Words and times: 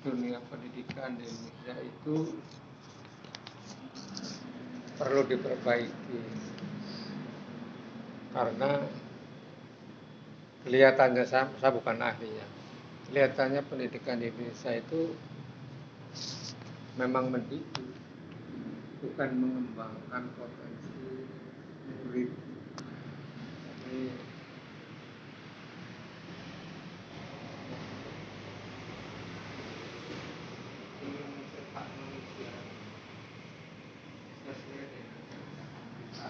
dunia 0.00 0.40
pendidikan 0.48 1.16
di 1.20 1.28
Indonesia 1.28 1.74
itu 1.84 2.16
perlu 4.96 5.22
diperbaiki. 5.28 6.20
Karena 8.30 8.70
kelihatannya 10.64 11.24
saya, 11.24 11.48
saya 11.58 11.72
bukan 11.72 11.98
ahli 11.98 12.28
ya 12.28 12.46
kelihatannya 13.10 13.64
pendidikan 13.66 14.22
di 14.22 14.30
Indonesia 14.30 14.70
itu 14.76 15.18
memang 17.00 17.32
mendidik 17.32 17.90
bukan 19.00 19.30
mengembangkan 19.34 20.30
potensi 20.36 21.26
murid 21.90 22.30
ingin 31.00 31.26
mencetak 31.34 31.86
manusia 31.96 32.52
sesuai 34.44 34.84
dengan 34.92 35.22
kita 35.96 36.28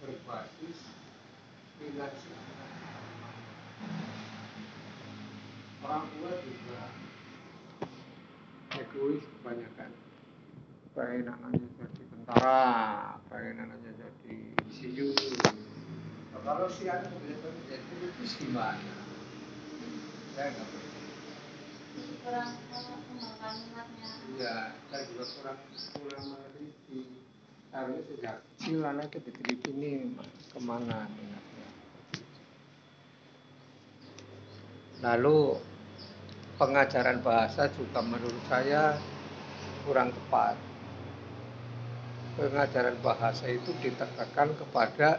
berbasis 0.00 0.78
finansial 1.76 2.40
orang 5.84 6.04
tua 6.08 6.32
juga 6.40 6.82
egois 8.80 9.22
kebanyakan 9.22 9.90
pengen 10.96 11.28
anaknya 11.28 11.68
jadi 11.78 12.02
tentara 12.10 12.62
pengen 13.28 13.56
anaknya 13.68 13.92
jadi 13.98 14.36
insinyur 14.66 15.14
Nah, 16.30 16.40
kalau 16.46 16.70
si 16.70 16.86
anak 16.88 17.10
benar 17.10 17.52
jadi 17.68 17.84
politis 17.90 18.32
gimana 18.40 18.94
saya 20.32 20.56
nggak 20.56 20.66
percaya 20.72 20.88
Jadi 21.90 22.12
kurang 22.22 22.50
mengembangkan 22.70 23.54
minatnya. 23.66 24.08
Iya, 24.38 24.56
saya 24.88 25.02
juga 25.10 25.24
kurang 25.26 25.58
kurang 26.00 26.24
meneliti. 26.32 27.02
Harusnya 27.74 28.02
sejak 28.06 28.36
kecil 28.70 28.86
anak 28.86 29.10
diteliti 29.10 29.74
nih 29.82 29.98
ke 30.54 30.58
mana 30.62 31.10
minatnya. 31.10 31.66
Lalu 35.02 35.58
pengajaran 36.54 37.18
bahasa 37.18 37.66
juga 37.74 37.98
menurut 37.98 38.38
saya 38.46 38.94
kurang 39.82 40.14
tepat. 40.14 40.54
Pengajaran 42.38 42.94
bahasa 43.02 43.50
itu 43.50 43.74
ditegakkan 43.82 44.54
kepada 44.54 45.18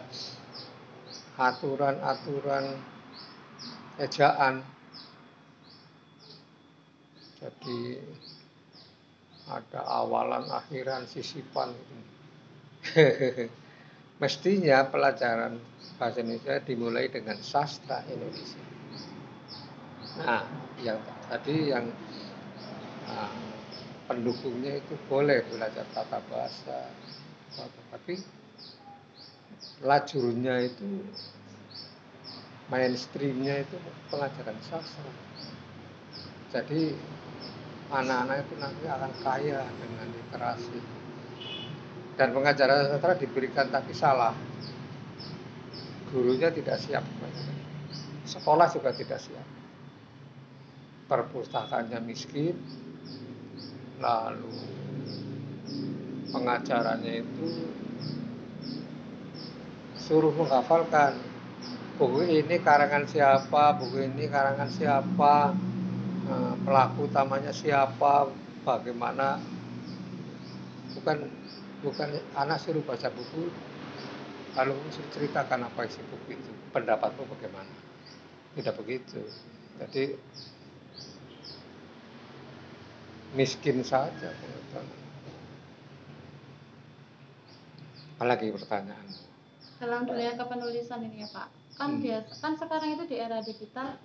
aturan-aturan 1.36 2.80
ejaan 4.00 4.64
jadi 7.36 8.00
ada 9.52 9.82
awalan 9.84 10.48
akhiran 10.48 11.04
sisipan 11.04 11.76
gitu. 11.76 12.11
mestinya 14.22 14.86
pelajaran 14.90 15.58
bahasa 15.98 16.22
Indonesia 16.22 16.58
dimulai 16.66 17.10
dengan 17.14 17.38
sastra 17.42 18.02
Indonesia. 18.10 18.62
Nah 20.22 20.46
yang 20.82 20.98
tadi 21.30 21.70
yang 21.70 21.86
nah, 23.06 23.34
pendukungnya 24.10 24.82
itu 24.82 24.98
boleh 25.06 25.46
belajar 25.54 25.86
tata 25.94 26.20
bahasa 26.30 26.90
tapi 27.94 28.18
lajurnya 29.86 30.66
itu 30.66 31.06
mainstreamnya 32.72 33.62
itu 33.62 33.78
pengajaran 34.10 34.58
sastra. 34.66 35.12
Jadi 36.52 36.96
anak-anak 37.92 38.48
itu 38.48 38.54
nanti 38.60 38.84
akan 38.88 39.12
kaya 39.20 39.62
dengan 39.80 40.08
literasi 40.08 40.80
dan 42.22 42.38
pengajaran 42.38 42.86
sastra 42.86 43.18
diberikan 43.18 43.74
tapi 43.74 43.98
salah. 43.98 44.38
Gurunya 46.14 46.54
tidak 46.54 46.78
siap. 46.78 47.02
Sekolah 48.30 48.70
juga 48.70 48.94
tidak 48.94 49.18
siap. 49.18 49.48
Perpustakaannya 51.10 51.98
miskin 52.06 52.54
lalu 53.98 54.54
pengajarannya 56.30 57.26
itu 57.26 57.50
suruh 59.98 60.30
menghafalkan 60.38 61.18
buku 61.98 62.46
ini 62.46 62.62
karangan 62.62 63.10
siapa? 63.10 63.82
Buku 63.82 63.98
ini 63.98 64.30
karangan 64.30 64.70
siapa? 64.70 65.58
Eh, 66.30 66.54
pelaku 66.70 67.10
utamanya 67.10 67.50
siapa? 67.50 68.30
Bagaimana? 68.62 69.42
Bukan 70.94 71.41
bukan 71.82 72.10
anak 72.38 72.62
suruh 72.62 72.84
baca 72.86 73.10
buku 73.10 73.50
lalu 74.54 74.76
suruh 74.94 75.10
ceritakan 75.12 75.66
apa 75.66 75.90
isi 75.90 76.02
buku 76.06 76.38
itu 76.38 76.52
pendapatmu 76.70 77.26
bagaimana 77.26 77.72
tidak 78.54 78.78
begitu 78.78 79.22
jadi 79.80 80.14
miskin 83.32 83.82
saja 83.82 84.30
pengetahuan. 84.30 85.00
apalagi 88.20 88.54
pertanyaan 88.54 89.08
Dalam 89.82 90.06
dunia 90.06 90.38
kepenulisan 90.38 91.02
ini 91.02 91.26
ya 91.26 91.30
Pak, 91.34 91.50
kan 91.74 91.98
Hmm. 91.98 92.06
biasa 92.06 92.38
kan 92.38 92.54
sekarang 92.54 92.94
itu 92.94 93.10
di 93.10 93.18
era 93.18 93.42
digital 93.42 93.98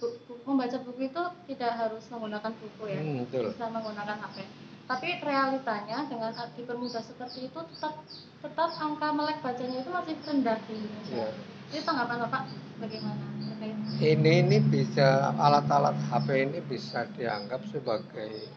bu- 0.00 0.16
bu- 0.24 0.40
membaca 0.48 0.80
buku 0.80 1.12
itu 1.12 1.22
tidak 1.44 1.76
harus 1.76 2.08
menggunakan 2.08 2.56
buku 2.56 2.88
ya, 2.88 3.04
Hmm, 3.04 3.28
betul. 3.28 3.52
bisa 3.52 3.68
menggunakan 3.68 4.16
HP. 4.16 4.48
Tapi 4.90 5.22
realitanya 5.22 6.02
dengan 6.10 6.34
dipermudah 6.34 6.98
seperti 6.98 7.46
itu 7.46 7.60
tetap 7.62 7.94
tetap 8.42 8.70
angka 8.74 9.08
melek 9.14 9.38
bacanya 9.38 9.86
itu 9.86 9.90
masih 9.94 10.18
rendah 10.26 10.58
di 10.66 10.72
Indonesia. 10.74 11.14
Iya. 11.14 11.28
Itu 11.70 11.82
tanggapan 11.86 12.16
Bapak 12.26 12.42
bagaimana 12.82 13.22
terkait? 13.38 13.76
ini 14.02 14.32
ini 14.42 14.58
bisa 14.58 15.30
alat-alat 15.38 15.94
HP 16.10 16.28
ini 16.42 16.58
bisa 16.66 17.06
dianggap 17.14 17.62
sebagai 17.70 18.50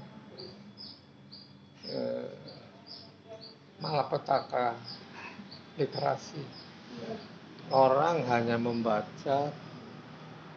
eh, 1.86 2.34
malapetaka 3.78 4.74
literasi. 5.78 6.42
Orang 7.70 8.26
hanya 8.26 8.58
membaca 8.58 9.54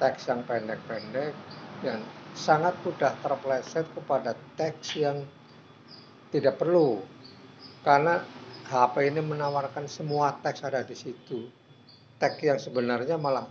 teks 0.00 0.24
yang 0.24 0.40
pendek-pendek 0.48 1.36
dan 1.84 2.00
sangat 2.32 2.72
mudah 2.80 3.12
terpleset 3.20 3.84
kepada 3.92 4.32
teks 4.56 4.96
yang 4.96 5.24
tidak 6.36 6.60
perlu. 6.60 7.00
Karena 7.80 8.20
HP 8.68 9.08
ini 9.08 9.24
menawarkan 9.24 9.88
semua 9.88 10.36
teks 10.36 10.60
ada 10.68 10.84
di 10.84 10.92
situ. 10.92 11.48
Teks 12.20 12.36
yang 12.44 12.60
sebenarnya 12.60 13.16
malah 13.16 13.48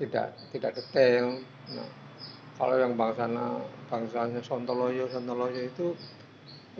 tidak 0.00 0.32
tidak 0.54 0.72
detail. 0.80 1.36
Nah, 1.76 1.88
kalau 2.56 2.80
yang 2.80 2.96
bangsana 2.96 3.60
bangsanya 3.92 4.40
Sontoloyo 4.40 5.10
Sontoloyo 5.12 5.60
itu 5.60 5.92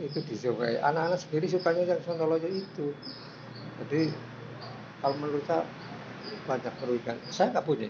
itu 0.01 0.19
disukai. 0.25 0.81
Anak-anak 0.81 1.21
sendiri 1.21 1.45
sukanya 1.45 1.85
yang 1.85 2.01
Sontoloyo 2.01 2.49
itu. 2.49 2.95
Jadi 3.83 4.09
kalau 5.03 5.15
menurut 5.21 5.43
saya 5.45 5.61
banyak 6.49 6.73
merugikan 6.81 7.17
saya 7.29 7.53
nggak 7.53 7.67
punya. 7.67 7.89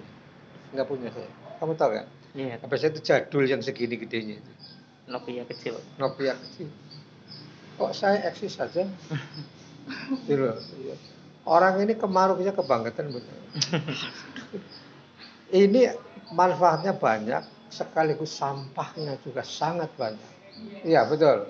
Nggak 0.76 0.88
punya 0.90 1.08
saya. 1.14 1.30
Kamu 1.62 1.80
tahu 1.80 1.96
kan 1.96 2.08
Iya, 2.34 2.58
HP 2.58 2.72
saya 2.82 2.90
itu 2.98 3.02
jadul 3.06 3.46
yang 3.46 3.62
segini 3.62 3.94
gedenya 3.94 4.42
itu. 4.42 4.52
Nokia 5.06 5.46
kecil. 5.46 5.78
Nokia 6.02 6.34
kecil. 6.34 6.66
Kok 7.78 7.92
saya 7.94 8.30
eksis 8.30 8.58
saja? 8.58 8.86
Orang 11.44 11.84
ini 11.84 11.94
kemaruhnya 12.00 12.56
kebangkitan 12.56 13.12
benar. 13.12 13.40
ini 15.52 15.92
manfaatnya 16.32 16.96
banyak, 16.96 17.44
sekaligus 17.68 18.32
sampahnya 18.32 19.20
juga 19.26 19.44
sangat 19.44 19.92
banyak. 20.00 20.32
Iya 20.86 21.04
betul. 21.10 21.50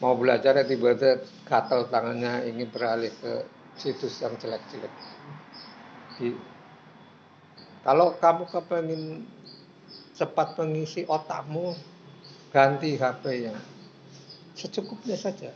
Mau 0.00 0.16
belajar 0.18 0.58
ya 0.58 0.64
tiba-tiba 0.66 1.22
gatal 1.46 1.86
tangannya 1.92 2.48
ingin 2.48 2.66
beralih 2.72 3.12
ke 3.20 3.46
situs 3.76 4.18
yang 4.24 4.34
jelek-jelek. 4.40 4.90
Kalau 7.82 8.14
kamu 8.16 8.46
kepengen 8.46 9.26
cepat 10.14 10.54
mengisi 10.58 11.02
otakmu, 11.02 11.74
ganti 12.54 12.94
HP 12.94 13.50
yang 13.50 13.58
secukupnya 14.56 15.16
saja. 15.18 15.50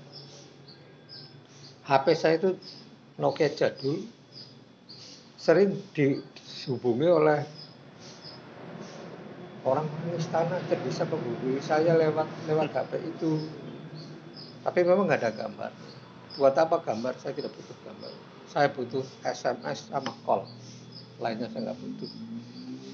HP 1.87 2.07
saya 2.19 2.35
itu 2.41 2.51
Nokia 3.17 3.49
jadul, 3.55 4.05
sering 5.41 5.79
dihubungi 5.97 7.09
oleh 7.09 7.41
orang 9.65 9.89
istana 10.15 10.61
dan 10.69 10.79
bisa 10.85 11.09
menghubungi 11.09 11.63
saya 11.65 11.97
lewat 11.97 12.29
lewat 12.51 12.69
HP 12.75 12.93
itu. 13.17 13.41
Tapi 14.67 14.81
memang 14.83 15.07
nggak 15.09 15.23
ada 15.23 15.33
gambar. 15.33 15.71
Buat 16.37 16.55
apa 16.59 16.83
gambar? 16.85 17.17
Saya 17.17 17.33
tidak 17.33 17.55
butuh 17.55 17.79
gambar. 17.87 18.13
saya 18.47 18.71
butuh 18.71 19.03
SMS 19.27 19.91
sama 19.91 20.15
call 20.23 20.47
lainnya 21.19 21.51
saya 21.51 21.71
nggak 21.71 21.79
butuh 21.83 22.11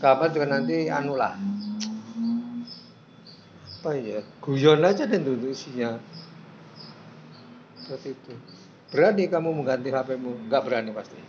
kapan 0.00 0.28
juga 0.32 0.46
nanti 0.48 0.88
anu 0.88 1.14
lah 1.14 1.36
apa 3.82 3.98
ya? 3.98 4.22
Guyon 4.38 4.86
aja 4.86 5.10
dan 5.10 5.26
dulu 5.26 5.50
isinya. 5.50 5.98
Seperti 7.82 8.14
itu. 8.14 8.30
Berani 8.94 9.26
kamu 9.26 9.50
mengganti 9.50 9.90
HPmu 9.90 10.46
nggak 10.46 10.62
berani 10.62 10.94
pasti. 10.94 11.18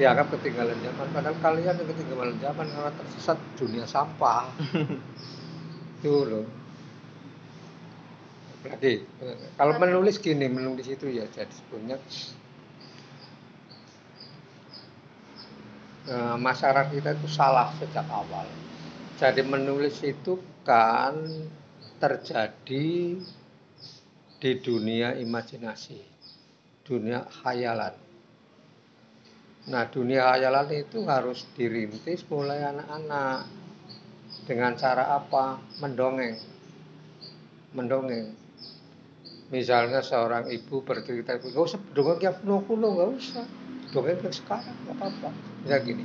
Dianggap 0.00 0.32
ketinggalan 0.32 0.80
zaman. 0.80 1.12
Padahal 1.12 1.36
kalian 1.44 1.76
yang 1.76 1.88
ketinggalan 1.92 2.40
zaman 2.40 2.66
karena 2.72 2.92
tersesat 2.96 3.36
dunia 3.60 3.84
sampah. 3.84 4.48
Itu 6.00 6.24
loh. 6.24 6.48
Lagi 8.64 9.04
kalau 9.60 9.76
menulis 9.76 10.16
gini 10.18 10.48
menulis 10.48 10.88
itu 10.88 11.06
ya 11.08 11.24
jadi 11.30 11.52
sebenarnya 11.52 11.96
eh, 16.10 16.36
masyarakat 16.36 16.90
kita 16.90 17.10
itu 17.16 17.28
salah 17.30 17.70
sejak 17.78 18.04
awal 18.10 18.44
jadi 19.18 19.42
menulis 19.42 20.00
itu 20.06 20.38
kan 20.62 21.18
terjadi 21.98 23.18
di 24.38 24.52
dunia 24.62 25.18
imajinasi 25.18 25.98
dunia 26.86 27.26
khayalan 27.26 28.08
Nah, 29.68 29.84
dunia 29.84 30.32
hayalan 30.32 30.72
itu 30.72 31.04
harus 31.04 31.44
dirintis 31.52 32.24
mulai 32.32 32.64
anak-anak. 32.64 33.44
Dengan 34.48 34.72
cara 34.80 35.12
apa? 35.12 35.60
Mendongeng. 35.84 36.40
Mendongeng. 37.76 38.32
Misalnya 39.52 40.00
seorang 40.00 40.48
ibu 40.48 40.80
bercerita, 40.80 41.36
gak 41.36 41.52
usah 41.52 41.80
dongeng 41.92 42.16
yang 42.16 42.36
penuh 42.40 42.64
gak 42.64 43.10
usah. 43.12 43.44
Dongeng 43.92 44.16
yang 44.24 44.32
sekarang, 44.32 44.72
gak 44.88 44.96
apa-apa. 44.96 45.28
Ya 45.68 45.76
gini, 45.84 46.04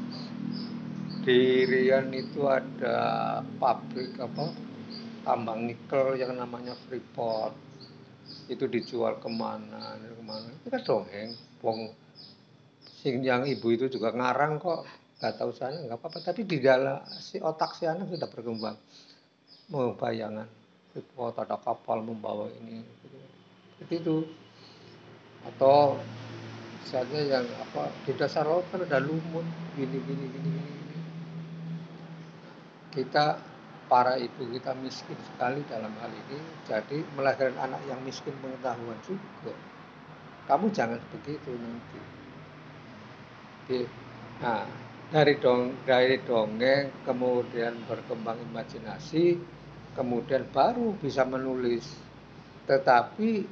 di 1.23 1.63
Rian 1.63 2.11
itu 2.11 2.43
ada 2.43 3.39
pabrik 3.55 4.19
apa? 4.19 4.51
Tambang 5.23 5.63
nikel 5.63 6.19
yang 6.19 6.35
namanya 6.35 6.75
Freeport. 6.85 7.55
Itu 8.51 8.67
dijual 8.67 9.23
ke 9.23 9.31
mana 9.31 9.95
ke 9.95 10.23
mana? 10.23 10.51
Itu 10.59 10.67
kan 10.67 10.83
dongeng 10.83 11.31
wong 11.63 11.95
sing 12.99 13.23
yang 13.23 13.47
ibu 13.47 13.71
itu 13.71 13.87
juga 13.87 14.11
ngarang 14.11 14.59
kok. 14.59 14.83
Nggak 15.23 15.33
tahu 15.39 15.51
sana 15.55 15.79
nggak 15.79 15.95
apa-apa. 15.95 16.19
Tapi 16.19 16.43
di 16.43 16.59
dalam 16.59 16.99
si 17.07 17.39
otak 17.39 17.79
si 17.79 17.87
anak 17.87 18.11
sudah 18.11 18.27
berkembang. 18.27 18.75
Mau 19.71 19.95
bayangan 19.95 20.47
oh 21.15 21.31
ada 21.31 21.55
kapal 21.55 22.03
membawa 22.03 22.51
ini. 22.59 22.83
Seperti 23.79 23.95
itu 24.03 24.27
atau 25.43 25.95
misalnya 26.83 27.39
yang 27.39 27.45
apa 27.63 27.91
di 28.03 28.11
dasar 28.15 28.43
laut 28.43 28.67
kan 28.71 28.83
ada 28.83 28.99
lumut 28.99 29.47
gini 29.79 29.97
gini 30.03 30.25
gini, 30.27 30.51
gini. 30.51 30.82
Kita 32.93 33.41
para 33.89 34.15
ibu 34.21 34.47
kita 34.53 34.77
miskin 34.79 35.17
sekali 35.33 35.65
dalam 35.65 35.91
hal 35.99 36.13
ini 36.13 36.39
jadi 36.69 37.01
melahirkan 37.17 37.57
anak 37.57 37.81
yang 37.89 37.99
miskin 38.05 38.37
pengetahuan 38.39 38.97
juga 39.03 39.53
kamu 40.45 40.69
jangan 40.69 41.01
begitu 41.11 41.51
nanti 41.57 41.99
Nah, 44.43 44.67
dari 45.07 45.39
dong 45.39 45.71
dari 45.87 46.19
dongeng 46.19 46.91
kemudian 47.07 47.79
berkembang 47.87 48.35
imajinasi, 48.51 49.39
kemudian 49.95 50.43
baru 50.51 50.91
bisa 50.99 51.23
menulis. 51.23 51.87
Tetapi 52.67 53.47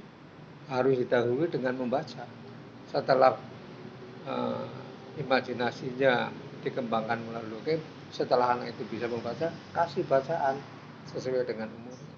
harus 0.67 0.95
didahului 0.99 1.47
dengan 1.47 1.79
membaca. 1.79 2.27
Setelah 2.91 3.39
uh, 4.27 4.67
imajinasinya 5.15 6.27
dikembangkan 6.59 7.23
melalui 7.23 7.63
game, 7.63 7.83
setelah 8.11 8.59
anak 8.59 8.75
itu 8.75 8.83
bisa 8.91 9.07
membaca, 9.07 9.49
kasih 9.71 10.03
bacaan 10.05 10.59
sesuai 11.09 11.47
dengan 11.47 11.71
umurnya. 11.71 12.15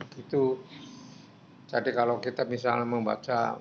Begitu. 0.00 0.58
Jadi 1.68 1.90
kalau 1.92 2.20
kita 2.20 2.44
misalnya 2.44 2.84
membaca 2.84 3.56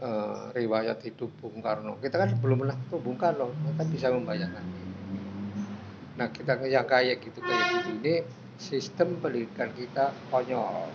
uh, 0.00 0.50
riwayat 0.52 1.00
hidup 1.04 1.30
Bung 1.40 1.60
Karno. 1.60 1.96
Kita 2.00 2.20
kan 2.20 2.36
belum 2.40 2.64
pernah 2.64 2.76
ketemu 2.76 3.00
Bung 3.00 3.18
Karno, 3.20 3.52
kita 3.52 3.84
bisa 3.88 4.06
membayangkan. 4.12 4.66
Nah 6.14 6.28
kita 6.30 6.62
yang 6.68 6.86
kayak 6.86 7.20
gitu 7.22 7.42
kayak 7.42 7.64
gitu 7.82 7.90
ini 7.98 8.14
sistem 8.60 9.18
pendidikan 9.18 9.70
kita 9.74 10.14
konyol. 10.30 10.88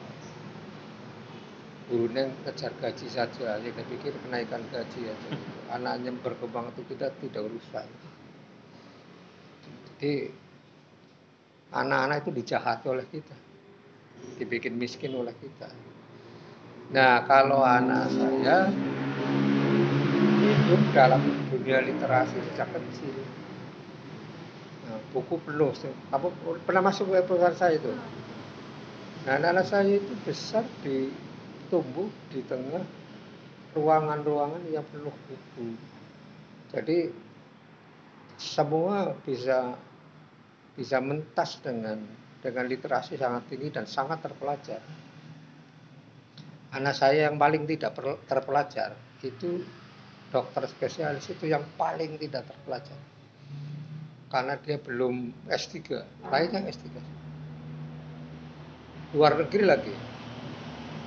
Gurunya 1.89 2.29
kejar 2.45 2.69
gaji 2.77 3.07
saja, 3.09 3.57
ya 3.57 3.65
kita 3.65 3.81
pikir 3.89 4.13
kenaikan 4.21 4.61
gaji 4.69 5.09
aja. 5.09 5.29
Anaknya 5.73 6.13
berkembang 6.21 6.69
itu 6.77 6.85
kita 6.85 7.09
tidak 7.17 7.49
urusan. 7.49 7.89
Jadi 9.99 10.31
anak-anak 11.75 12.23
itu 12.23 12.31
dijahati 12.39 12.87
oleh 12.87 13.03
kita, 13.11 13.35
dibikin 14.39 14.79
miskin 14.79 15.11
oleh 15.11 15.35
kita. 15.35 15.67
Nah, 16.95 17.27
kalau 17.27 17.67
anak 17.67 18.07
saya 18.07 18.71
hidup 20.39 20.81
dalam 20.95 21.19
dunia 21.51 21.83
literasi 21.83 22.39
sejak 22.47 22.71
kecil. 22.71 23.11
Nah, 24.87 25.03
buku 25.11 25.35
penuh. 25.43 25.75
Apa 26.15 26.31
pernah 26.63 26.87
masuk 26.87 27.11
ke 27.11 27.19
perusahaan 27.27 27.59
saya 27.59 27.75
itu? 27.75 27.91
Nah, 29.27 29.35
anak, 29.35 29.51
-anak 29.51 29.65
saya 29.67 29.99
itu 29.99 30.15
besar 30.23 30.63
di 30.79 31.11
tumbuh 31.67 32.07
di 32.31 32.39
tengah 32.47 32.87
ruangan-ruangan 33.75 34.63
yang 34.71 34.87
penuh 34.95 35.11
buku. 35.27 35.75
Jadi 36.71 37.27
semua 38.39 39.11
bisa 39.27 39.75
bisa 40.79 41.03
mentas 41.03 41.59
dengan 41.59 41.99
dengan 42.39 42.63
literasi 42.63 43.19
sangat 43.19 43.51
tinggi 43.51 43.67
dan 43.67 43.83
sangat 43.83 44.23
terpelajar. 44.23 44.79
Anak 46.71 46.95
saya 46.95 47.27
yang 47.27 47.35
paling 47.35 47.67
tidak 47.67 47.99
terpelajar 48.23 48.95
itu 49.19 49.67
dokter 50.31 50.63
spesialis 50.71 51.27
itu 51.27 51.51
yang 51.51 51.67
paling 51.75 52.15
tidak 52.15 52.47
terpelajar. 52.47 52.95
Karena 54.31 54.55
dia 54.55 54.79
belum 54.79 55.35
S3 55.51 55.99
lainnya 56.31 56.63
S3 56.71 56.87
luar 59.11 59.35
negeri 59.35 59.65
lagi. 59.65 59.95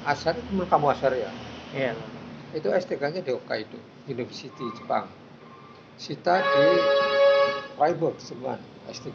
Asar 0.02 0.34
itu 0.34 0.50
menurut 0.50 0.68
kamu 0.68 0.86
Asar 0.90 1.14
ya? 1.14 1.30
Iya. 1.72 1.94
Itu 2.52 2.68
S3 2.68 2.98
nya 3.08 3.22
di 3.22 3.30
Hokkaido 3.30 3.78
University 4.10 4.66
Jepang. 4.76 5.06
Sita 5.94 6.42
di 6.42 6.66
Freiburg 7.78 8.18
semua 8.18 8.58
S3 8.90 9.14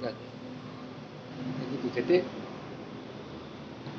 nya 1.38 1.90
jadi 1.94 2.18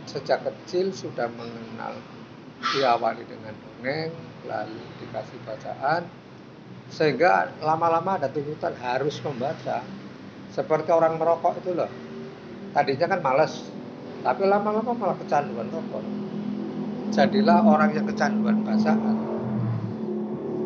sejak 0.09 0.45
kecil 0.45 0.90
sudah 0.90 1.28
mengenal 1.33 1.97
diawali 2.75 3.23
dengan 3.28 3.54
dongeng 3.54 4.11
lalu 4.49 4.80
dikasih 5.02 5.38
bacaan 5.45 6.02
sehingga 6.88 7.52
lama-lama 7.61 8.16
ada 8.16 8.33
tuntutan 8.33 8.73
harus 8.80 9.21
membaca. 9.21 9.85
Seperti 10.49 10.90
orang 10.90 11.21
merokok 11.21 11.61
itu 11.61 11.76
loh 11.76 11.90
tadinya 12.73 13.07
kan 13.14 13.21
males 13.21 13.68
tapi 14.25 14.49
lama-lama 14.49 14.92
malah 14.97 15.16
kecanduan 15.21 15.68
rokok. 15.71 16.02
Jadilah 17.14 17.64
orang 17.64 17.95
yang 17.97 18.07
kecanduan 18.09 18.64
bacaan. 18.64 19.16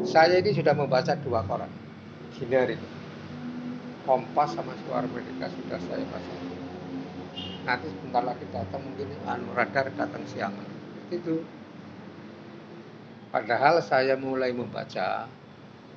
Saya 0.02 0.42
ini 0.42 0.50
sudah 0.50 0.74
membaca 0.74 1.14
dua 1.22 1.46
koran 1.46 1.70
gini 2.42 2.58
hari 2.58 2.74
ini 2.74 2.88
Kompas 4.02 4.58
sama 4.58 4.74
Suara 4.82 5.06
Merdeka 5.06 5.46
sudah 5.46 5.78
saya 5.78 6.02
baca 6.10 6.51
nanti 7.62 7.86
sebentar 7.90 8.22
lagi 8.26 8.44
datang 8.50 8.82
mungkin 8.82 9.08
anu 9.26 9.48
radar 9.54 9.86
datang 9.94 10.22
siangan 10.26 10.68
itu 11.14 11.42
Padahal 13.32 13.80
saya 13.80 14.12
mulai 14.12 14.52
membaca, 14.52 15.24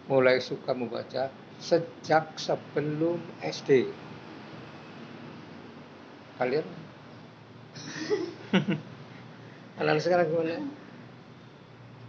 mulai 0.08 0.40
suka 0.40 0.72
membaca 0.72 1.28
sejak 1.60 2.32
sebelum 2.40 3.20
SD. 3.44 3.92
Kalian? 6.40 6.64
Anak 9.84 10.00
sekarang 10.00 10.32
gimana? 10.32 10.64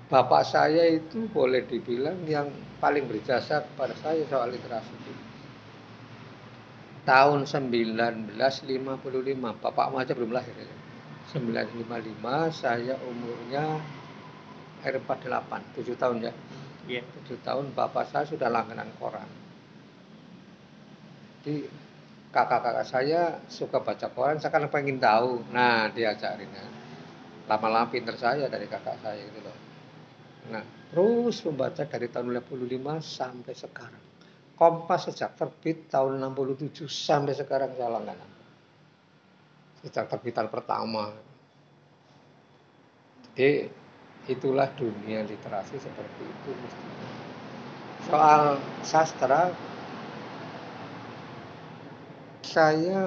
Bapak 0.06 0.46
saya 0.46 0.86
itu 0.94 1.26
boleh 1.34 1.66
dibilang 1.66 2.22
yang 2.30 2.46
paling 2.78 3.10
berjasa 3.10 3.66
kepada 3.66 3.98
saya 3.98 4.22
soal 4.30 4.54
literasi 4.54 4.94
itu. 4.94 5.12
Tahun 7.06 7.46
1955, 7.46 8.34
bapak 9.62 9.86
aja 9.94 10.10
belum 10.10 10.34
lahir 10.34 10.50
ya. 10.58 10.66
955 11.38 12.18
saya 12.50 12.98
umurnya 13.06 13.78
air 14.82 14.98
48 14.98 15.86
7 15.86 15.94
tahun 15.94 16.16
ya? 16.26 16.32
Iya. 16.90 17.02
7 17.30 17.46
tahun 17.46 17.64
bapak 17.78 18.10
saya 18.10 18.26
sudah 18.26 18.50
langganan 18.50 18.90
koran. 18.98 19.30
Jadi 21.46 21.70
kakak-kakak 22.34 22.86
saya 22.86 23.38
suka 23.46 23.78
baca 23.78 24.10
koran 24.10 24.42
saya 24.42 24.50
kan 24.50 24.66
pengen 24.66 24.98
tahu. 24.98 25.46
Nah 25.54 25.86
diajarin 25.94 26.50
ya. 26.50 26.66
Lama-lama 27.46 27.86
pinter 27.86 28.18
saya 28.18 28.50
dari 28.50 28.66
kakak 28.66 28.98
saya 28.98 29.22
gitu 29.22 29.46
loh. 29.46 29.54
Nah 30.50 30.62
terus 30.90 31.38
membaca 31.46 31.86
dari 31.86 32.10
tahun 32.10 32.34
55 32.34 32.98
sampai 33.02 33.54
sekarang 33.54 34.15
Kompas 34.56 35.12
sejak 35.12 35.36
terbit 35.36 35.92
tahun 35.92 36.16
67 36.32 36.88
sampai 36.88 37.36
sekarang 37.36 37.76
saya 37.76 37.92
langganan 37.92 38.36
sejak 39.86 40.10
terbitan 40.10 40.50
pertama. 40.50 41.14
Jadi 43.36 43.70
itulah 44.26 44.66
dunia 44.74 45.22
literasi 45.22 45.78
seperti 45.78 46.22
itu 46.26 46.50
mestinya. 46.58 47.08
Soal 48.10 48.42
sastra 48.82 49.54
saya 52.42 53.02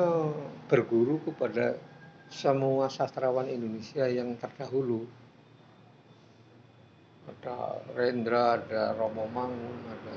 berguru 0.71 1.19
kepada 1.27 1.75
semua 2.29 2.87
sastrawan 2.87 3.49
Indonesia 3.49 4.05
yang 4.07 4.37
terdahulu. 4.37 5.03
Ada 7.29 7.77
Rendra, 7.93 8.57
ada 8.57 8.97
Romo 8.97 9.29
Mangun, 9.29 9.77
ada 9.85 10.13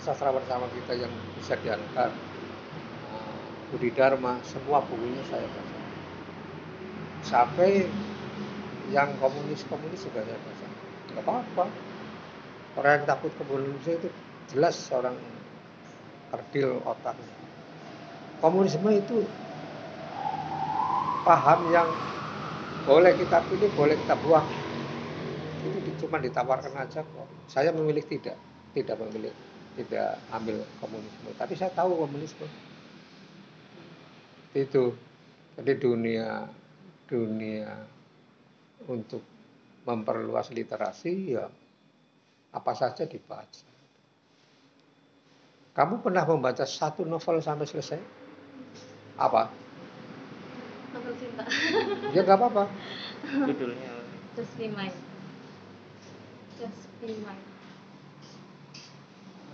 sastrawan 0.00 0.40
sama 0.48 0.64
kita 0.72 0.96
yang 0.96 1.12
bisa 1.36 1.60
diangkat. 1.60 2.08
Nah, 3.12 3.36
Budi 3.68 3.92
Dharma, 3.92 4.40
semua 4.48 4.80
bukunya 4.88 5.20
saya 5.28 5.44
baca. 5.44 5.78
Sampai 7.24 7.84
yang 8.88 9.12
komunis-komunis 9.20 10.08
juga 10.08 10.24
saya 10.24 10.40
baca. 10.40 10.66
Gak 11.12 11.22
apa-apa. 11.22 11.64
Orang 12.80 12.92
yang 12.96 13.04
takut 13.04 13.30
komunis 13.36 13.84
itu 13.84 14.08
jelas 14.50 14.76
orang 14.90 15.14
kerdil 16.32 16.82
otaknya 16.82 17.44
komunisme 18.44 18.92
itu 18.92 19.24
paham 21.24 21.64
yang 21.72 21.88
boleh 22.84 23.16
kita 23.16 23.40
pilih, 23.48 23.72
boleh 23.72 23.96
kita 23.96 24.12
buang. 24.20 24.44
Itu 25.64 26.04
cuma 26.04 26.20
ditawarkan 26.20 26.74
aja 26.76 27.00
kok. 27.00 27.28
Saya 27.48 27.72
memilih 27.72 28.04
tidak, 28.04 28.36
tidak 28.76 29.00
memilih, 29.00 29.32
tidak 29.80 30.20
ambil 30.28 30.60
komunisme. 30.78 31.30
Tapi 31.40 31.54
saya 31.56 31.72
tahu 31.72 32.04
komunisme. 32.04 32.44
Itu. 34.52 34.92
Jadi 35.54 35.72
dunia 35.78 36.44
dunia 37.06 37.70
untuk 38.90 39.22
memperluas 39.84 40.50
literasi 40.50 41.12
ya 41.36 41.46
apa 42.54 42.72
saja 42.74 43.06
dibaca. 43.06 43.72
Kamu 45.74 46.06
pernah 46.06 46.22
membaca 46.22 46.62
satu 46.62 47.02
novel 47.02 47.42
sampai 47.42 47.66
selesai? 47.66 48.00
Apa? 49.18 49.50
Novel 50.94 51.14
cinta. 51.18 51.42
Ya 52.14 52.22
nggak 52.22 52.38
apa-apa. 52.38 52.64
Judulnya 53.50 53.94
Just 54.34 54.58
be 54.58 54.66
be 56.58 57.08
mine. 57.22 57.44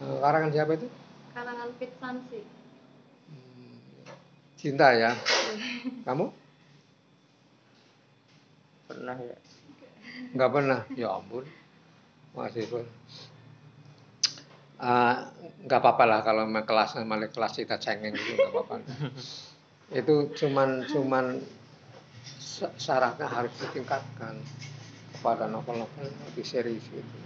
Eh, 0.00 0.18
Karangan 0.20 0.50
siapa 0.52 0.72
itu? 0.76 0.88
Karangan 1.36 1.68
Fit 1.76 1.92
Sansi. 2.00 2.40
Cinta 4.60 4.92
ya. 4.92 5.12
Kamu? 6.08 6.40
pernah 8.90 9.14
ya. 9.22 9.36
Nggak 10.34 10.50
pernah. 10.50 10.80
Ya 10.98 11.08
ampun. 11.14 11.46
Masih 12.34 12.66
pun. 12.66 12.84
Ah, 14.80 15.30
nggak 15.62 15.80
apa-apa 15.80 16.04
lah 16.08 16.20
kalau 16.26 16.48
memang 16.48 16.64
kelasnya 16.66 17.04
malah 17.04 17.30
kelas 17.30 17.54
kita 17.60 17.78
cengeng 17.78 18.16
gitu 18.16 18.34
nggak 18.34 18.50
apa-apa. 18.50 18.74
itu 20.00 20.30
cuman 20.38 20.86
cuman 20.86 21.42
syaratnya 22.78 23.26
harus 23.26 23.50
ditingkatkan 23.58 24.38
kepada 25.20 25.44
novel-novel 25.44 26.08
lebih 26.32 26.46
serius 26.48 26.88
gitu. 26.88 27.16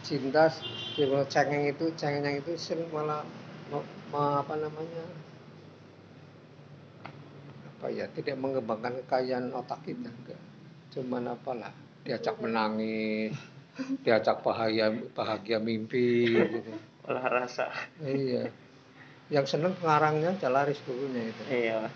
Cinta 0.00 0.48
kalau 0.96 1.20
cengeng 1.28 1.68
itu 1.68 1.92
cengeng 1.92 2.40
itu 2.40 2.56
sering 2.56 2.88
malah 2.88 3.20
apa 4.08 4.54
namanya 4.56 5.04
apa 7.78 7.92
ya 7.92 8.08
tidak 8.10 8.40
mengembangkan 8.40 9.04
kekayaan 9.04 9.52
otak 9.52 9.84
kita 9.84 10.08
enggak 10.10 10.40
cuman 10.90 11.30
apalah 11.36 11.70
diajak 12.02 12.34
menangis 12.42 13.36
diajak 14.02 14.42
bahagia 14.42 14.90
bahagia 15.14 15.62
mimpi 15.62 16.26
gitu 16.26 16.74
Olah 17.06 17.28
rasa. 17.30 17.70
iya 18.02 18.50
yang 19.30 19.46
seneng 19.46 19.76
pengarangnya 19.78 20.34
aja 20.34 20.48
laris 20.50 20.80
bukunya 20.82 21.28
itu 21.28 21.42
Iya. 21.52 21.86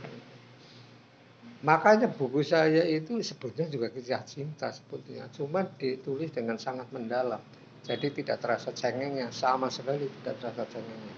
Makanya 1.63 2.11
buku 2.11 2.43
saya 2.43 2.83
itu 2.87 3.19
sebetulnya 3.23 3.71
juga 3.71 3.89
kisah 3.91 4.23
cinta 4.27 4.69
sebetulnya. 4.71 5.31
Cuma 5.35 5.65
ditulis 5.65 6.31
dengan 6.35 6.59
sangat 6.59 6.91
mendalam. 6.91 7.41
Jadi 7.83 8.23
tidak 8.23 8.43
terasa 8.43 8.71
cengengnya. 8.71 9.31
Sama 9.35 9.71
sekali 9.71 10.07
tidak 10.23 10.39
terasa 10.43 10.63
cengengnya. 10.71 11.17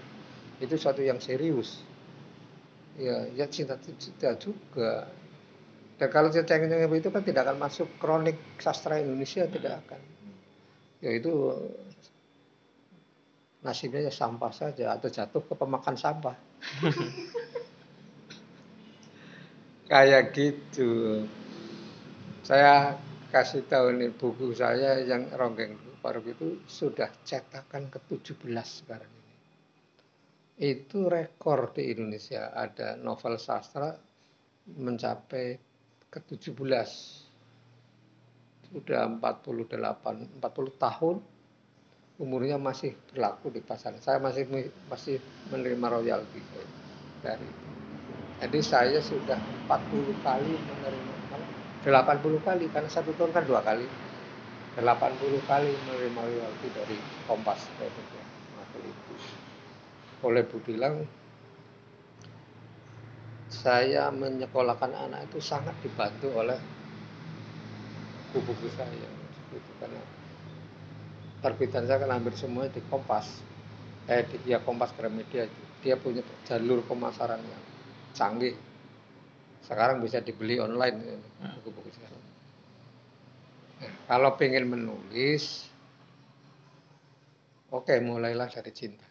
Itu 0.61 0.77
suatu 0.77 1.01
yang 1.01 1.21
serius. 1.21 1.81
Ya 2.95 3.27
ya 3.33 3.45
cinta 3.49 3.75
cinta 3.81 4.33
juga. 4.39 5.09
Dan 5.95 6.07
kalau 6.11 6.27
cengeng-cengeng 6.27 6.91
itu 6.91 7.09
kan 7.11 7.23
tidak 7.23 7.47
akan 7.47 7.57
masuk 7.59 7.87
kronik 7.99 8.35
sastra 8.59 8.99
Indonesia 8.99 9.47
tidak 9.47 9.83
akan. 9.87 10.01
Ya 10.99 11.11
itu 11.15 11.31
nasibnya 13.65 14.05
ya 14.05 14.13
sampah 14.13 14.53
saja 14.53 14.93
atau 14.93 15.09
jatuh 15.09 15.41
ke 15.41 15.57
pemakan 15.57 15.97
sampah 15.97 16.37
kayak 19.85 20.33
gitu. 20.33 21.23
Saya 22.45 22.97
kasih 23.29 23.65
tahu 23.65 23.97
nih 23.97 24.13
buku 24.13 24.53
saya 24.53 25.01
yang 25.01 25.29
ronggeng 25.33 25.77
Paruk 26.05 26.29
itu 26.29 26.61
sudah 26.69 27.09
cetakan 27.25 27.89
ke-17 27.89 28.45
sekarang 28.61 29.09
ini. 29.09 29.33
Itu 30.77 31.09
rekor 31.09 31.73
di 31.73 31.89
Indonesia. 31.89 32.53
Ada 32.53 32.93
novel 33.01 33.41
sastra 33.41 33.89
mencapai 34.69 35.57
ke-17 36.13 36.89
sudah 38.69 39.09
48 39.17 40.37
40 40.37 40.41
tahun 40.77 41.15
umurnya 42.21 42.61
masih 42.61 42.93
berlaku 43.11 43.51
di 43.51 43.61
pasaran 43.65 43.99
saya 43.99 44.19
masih 44.19 44.47
masih 44.87 45.17
menerima 45.49 45.87
royalti 45.89 46.41
dari. 47.19 47.64
Jadi 48.45 48.59
saya 48.61 49.01
sudah 49.01 49.41
40 49.65 50.21
kali 50.21 50.53
menerima 50.53 51.15
80 51.85 52.45
kali 52.45 52.65
karena 52.73 52.89
satu 52.89 53.09
tahun 53.17 53.33
kan 53.33 53.45
dua 53.45 53.61
kali. 53.65 53.85
80 54.77 55.49
kali 55.49 55.71
menerima 55.71 56.19
royalti 56.21 56.67
dari 56.73 56.97
Kompas 57.25 57.63
itu 58.75 59.15
oleh 60.25 60.41
Bu 60.45 60.57
bilang 60.65 61.05
saya 63.47 64.09
menyekolahkan 64.09 64.91
anak 64.91 65.31
itu 65.31 65.39
sangat 65.41 65.73
dibantu 65.81 66.27
oleh 66.33 66.57
buku-buku 68.33 68.67
saya. 68.77 69.09
Gitu 69.53 69.71
karena 69.81 70.01
terbitan 71.41 71.85
saya 71.89 72.01
kan 72.01 72.13
hampir 72.13 72.37
semua 72.37 72.69
di 72.69 72.81
Kompas 72.93 73.41
eh 74.05 74.21
di 74.27 74.53
ya 74.53 74.61
Kompas 74.61 74.93
Gramedia 74.93 75.49
itu. 75.49 75.61
Dia 75.81 75.95
punya 75.95 76.25
jalur 76.49 76.81
pemasaran 76.83 77.39
yang 77.39 77.74
canggih. 78.15 78.55
Sekarang 79.61 79.99
bisa 79.99 80.23
dibeli 80.23 80.57
online. 80.57 81.19
Buku-buku 81.59 81.89
sekarang. 81.91 82.21
Nah, 83.75 83.91
kalau 84.07 84.31
pengen 84.39 84.71
menulis 84.71 85.67
oke 87.75 87.93
mulailah 87.99 88.47
dari 88.47 88.71
cinta. 88.71 89.05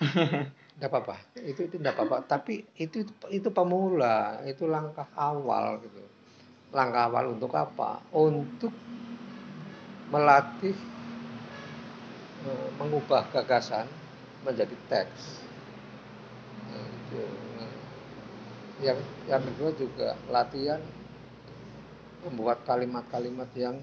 Tidak 0.72 0.88
apa-apa. 0.88 1.36
Itu 1.36 1.68
itu 1.68 1.76
tidak 1.78 1.94
apa-apa. 1.94 2.24
Tapi 2.26 2.64
itu 2.80 3.04
itu 3.28 3.48
pemula. 3.52 4.40
Itu 4.48 4.66
langkah 4.66 5.06
awal 5.14 5.78
gitu. 5.84 6.00
Langkah 6.72 7.12
awal 7.12 7.36
untuk 7.36 7.52
apa? 7.52 8.00
Untuk 8.10 8.72
melatih 10.08 10.74
eh, 12.48 12.68
mengubah 12.80 13.28
gagasan 13.30 13.84
menjadi 14.42 14.74
teks. 14.88 15.44
Nah, 16.72 16.86
itu. 16.88 17.20
Nah, 17.60 17.71
yang 18.82 18.98
yang 19.30 19.42
kedua 19.42 19.70
juga 19.78 20.18
latihan 20.28 20.82
membuat 22.26 22.62
kalimat-kalimat 22.66 23.50
yang 23.54 23.78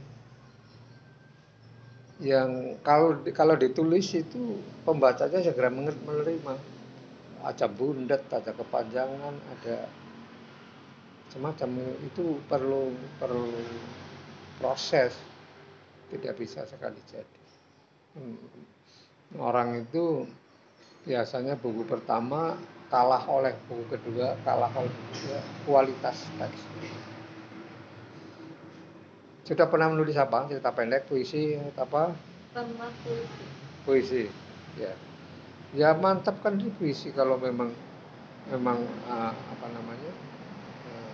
yang 2.19 2.75
kalau 2.83 3.15
kalau 3.31 3.55
ditulis 3.55 4.11
itu 4.11 4.59
pembacanya 4.83 5.39
segera 5.39 5.71
menerima. 5.71 6.55
Ada 7.39 7.71
bundet 7.71 8.27
ada 8.27 8.51
kepanjangan 8.51 9.31
ada 9.31 9.87
semacam 11.31 11.69
itu 12.03 12.35
perlu 12.51 12.91
perlu 13.15 13.55
proses 14.59 15.15
tidak 16.11 16.35
bisa 16.35 16.67
sekali 16.67 16.99
jadi. 17.07 17.39
Hmm. 18.17 18.35
orang 19.37 19.85
itu 19.85 20.25
biasanya 21.05 21.53
buku 21.53 21.85
pertama 21.85 22.57
kalah 22.89 23.21
oleh 23.29 23.53
buku 23.69 23.85
kedua 23.85 24.33
kalah 24.41 24.73
oleh 24.73 24.89
buku 24.89 25.09
kedua 25.13 25.39
kualitas 25.63 26.25
teks 26.41 26.61
Sudah 29.49 29.65
pernah 29.65 29.89
menulis 29.89 30.13
apa? 30.13 30.45
Cerita 30.45 30.69
pendek, 30.69 31.09
puisi, 31.09 31.57
apa? 31.73 32.13
Pernah 32.53 32.85
puisi. 33.01 33.45
Puisi. 33.81 34.23
Ya. 34.77 34.93
Ya 35.73 35.97
mantap 35.97 36.37
kan 36.45 36.61
di 36.61 36.69
puisi 36.69 37.09
kalau 37.09 37.33
memang 37.41 37.73
memang 38.53 38.77
uh, 39.09 39.33
apa 39.33 39.67
namanya? 39.73 40.13
uh, 40.85 41.13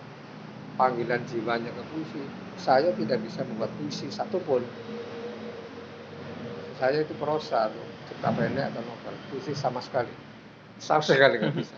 panggilan 0.75 1.23
jiwanya 1.31 1.71
ke 1.71 1.83
puisi. 1.95 2.27
Saya 2.59 2.91
tidak 2.91 3.23
bisa 3.23 3.47
membuat 3.47 3.71
puisi 3.79 4.11
satupun. 4.11 4.67
Saya 6.75 7.07
itu 7.07 7.15
prosa, 7.15 7.71
cerita 8.11 8.35
pendek 8.35 8.67
atau 8.67 8.83
novel. 8.83 9.15
Puisi 9.31 9.55
sama 9.55 9.79
sekali. 9.79 10.24
Sama 10.79 11.01
sekali 11.03 11.39
nggak 11.39 11.55
bisa. 11.61 11.77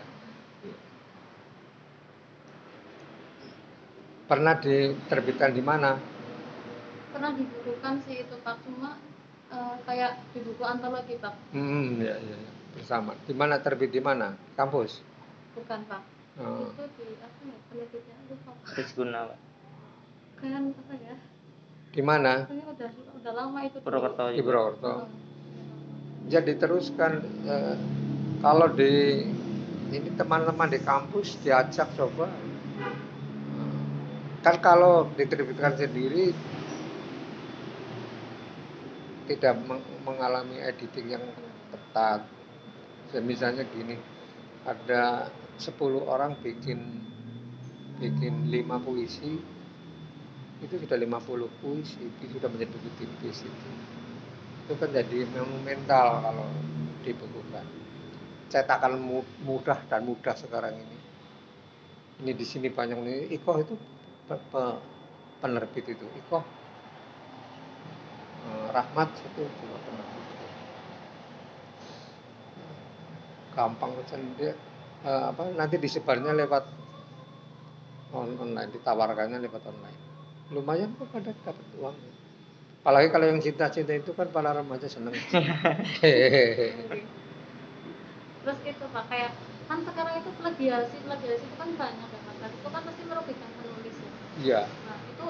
Pernah 4.28 4.60
diterbitkan 4.60 5.56
di 5.56 5.62
mana? 5.64 5.96
Pernah 7.16 7.32
dibukukan 7.32 8.04
sih 8.04 8.28
itu 8.28 8.36
Pak, 8.44 8.60
cuma 8.60 9.00
eh, 9.48 9.74
kayak 9.88 10.20
di 10.36 10.44
buku 10.44 10.62
antologi 10.68 11.16
Pak. 11.16 11.32
Hmm, 11.56 11.96
ya, 11.96 12.12
ya, 12.20 12.36
ya. 12.36 12.50
bersama. 12.76 13.16
Di 13.24 13.32
mana 13.32 13.56
terbit 13.64 13.88
di 13.88 14.04
mana? 14.04 14.36
Kampus. 14.52 15.00
Bukan 15.56 15.80
Pak. 15.88 16.02
Oh. 16.38 16.70
Itu 16.70 16.84
di 17.00 17.16
apa 17.18 17.40
ya? 17.48 17.56
Penerbitnya 17.72 18.16
lupa. 18.28 18.52
Pak. 18.68 19.38
Kan 20.38 20.70
apa 20.76 20.94
ya? 21.00 21.16
Di 21.88 22.02
mana? 22.04 22.32
Udah 22.46 22.90
udah 23.16 23.32
lama 23.32 23.58
itu. 23.64 23.78
Purwokerto 23.80 24.24
Di. 24.30 24.44
Purwokerto. 24.44 24.92
Oh. 24.92 25.08
Jadi 26.28 26.52
teruskan 26.60 27.12
eh, 27.48 27.74
kalau 28.44 28.68
di 28.78 28.92
ini 29.88 30.08
teman-teman 30.18 30.68
di 30.68 30.80
kampus 30.84 31.40
diajak 31.42 31.88
coba. 31.96 32.28
Kan 34.44 34.56
kalau 34.62 35.10
diterbitkan 35.18 35.74
sendiri 35.74 36.30
tidak 39.28 39.54
meng- 39.68 39.84
mengalami 40.06 40.56
editing 40.62 41.06
yang 41.14 41.24
ketat. 41.70 42.20
Ya, 43.12 43.20
Misalnya 43.24 43.64
gini, 43.68 43.96
ada 44.66 45.28
10 45.58 46.02
orang 46.04 46.36
bikin 46.44 46.78
bikin 48.00 48.34
5 48.48 48.78
puisi, 48.80 49.32
itu 50.64 50.74
sudah 50.82 50.98
50 50.98 51.48
puisi, 51.62 52.02
itu 52.02 52.34
sudah 52.38 52.48
menjadi 52.50 52.70
buku 52.74 52.90
tipis 52.98 53.38
itu. 53.46 53.68
Itu 54.66 54.72
kan 54.76 54.90
jadi 54.90 55.24
monumental 55.34 56.20
kalau 56.22 56.48
dibukukan. 57.06 57.64
Cetakan 58.48 58.96
mu- 58.96 59.30
mudah 59.44 59.76
dan 59.92 60.08
mudah 60.08 60.32
sekarang 60.32 60.72
ini. 60.72 60.98
Ini 62.24 62.32
di 62.34 62.46
sini 62.48 62.68
banyak 62.72 62.98
ini. 63.04 63.14
Iko 63.36 63.52
itu 63.60 63.74
pe- 64.28 64.44
pe- 64.52 64.80
penerbit 65.40 65.86
itu. 65.94 66.06
Iko 66.16 66.40
Eh, 68.48 68.66
Rahmat 68.70 69.10
itu 69.28 69.42
juga 69.60 69.76
penerbit. 69.84 70.24
Gampang 73.52 73.90
pesan 73.98 74.22
dia 74.38 74.54
eh, 75.04 75.22
apa 75.34 75.42
nanti 75.58 75.76
disebarnya 75.82 76.32
lewat 76.32 76.64
on- 78.14 78.38
online 78.38 78.70
ditawarkannya 78.72 79.38
lewat 79.42 79.62
online 79.66 79.98
lumayan 80.54 80.88
kok 80.96 81.10
pada 81.12 81.30
dapat 81.44 81.66
uang 81.76 81.96
apalagi 82.80 83.08
kalau 83.12 83.26
yang 83.28 83.40
cinta-cinta 83.42 83.92
itu 83.92 84.14
kan 84.16 84.30
para 84.32 84.54
remaja 84.54 84.88
seneng 84.88 85.12
Hehehe. 86.00 86.72
Terus 88.42 88.58
itu 88.64 88.84
Pak 88.88 89.04
kayak 89.10 89.32
kan 89.68 89.78
sekarang 89.84 90.14
itu 90.24 90.30
plagiasi 90.40 90.96
plagiasi 91.04 91.44
itu 91.44 91.56
kan 91.58 91.70
banyak 91.76 92.08
ya 92.08 92.20
Pak. 92.24 92.50
Itu 92.52 92.68
kan 92.70 92.82
pasti 92.86 93.02
merugikan 93.04 93.50
penulis 93.58 93.96
ya. 93.98 94.10
iya 94.38 94.62
Nah 94.86 94.98
itu 95.10 95.26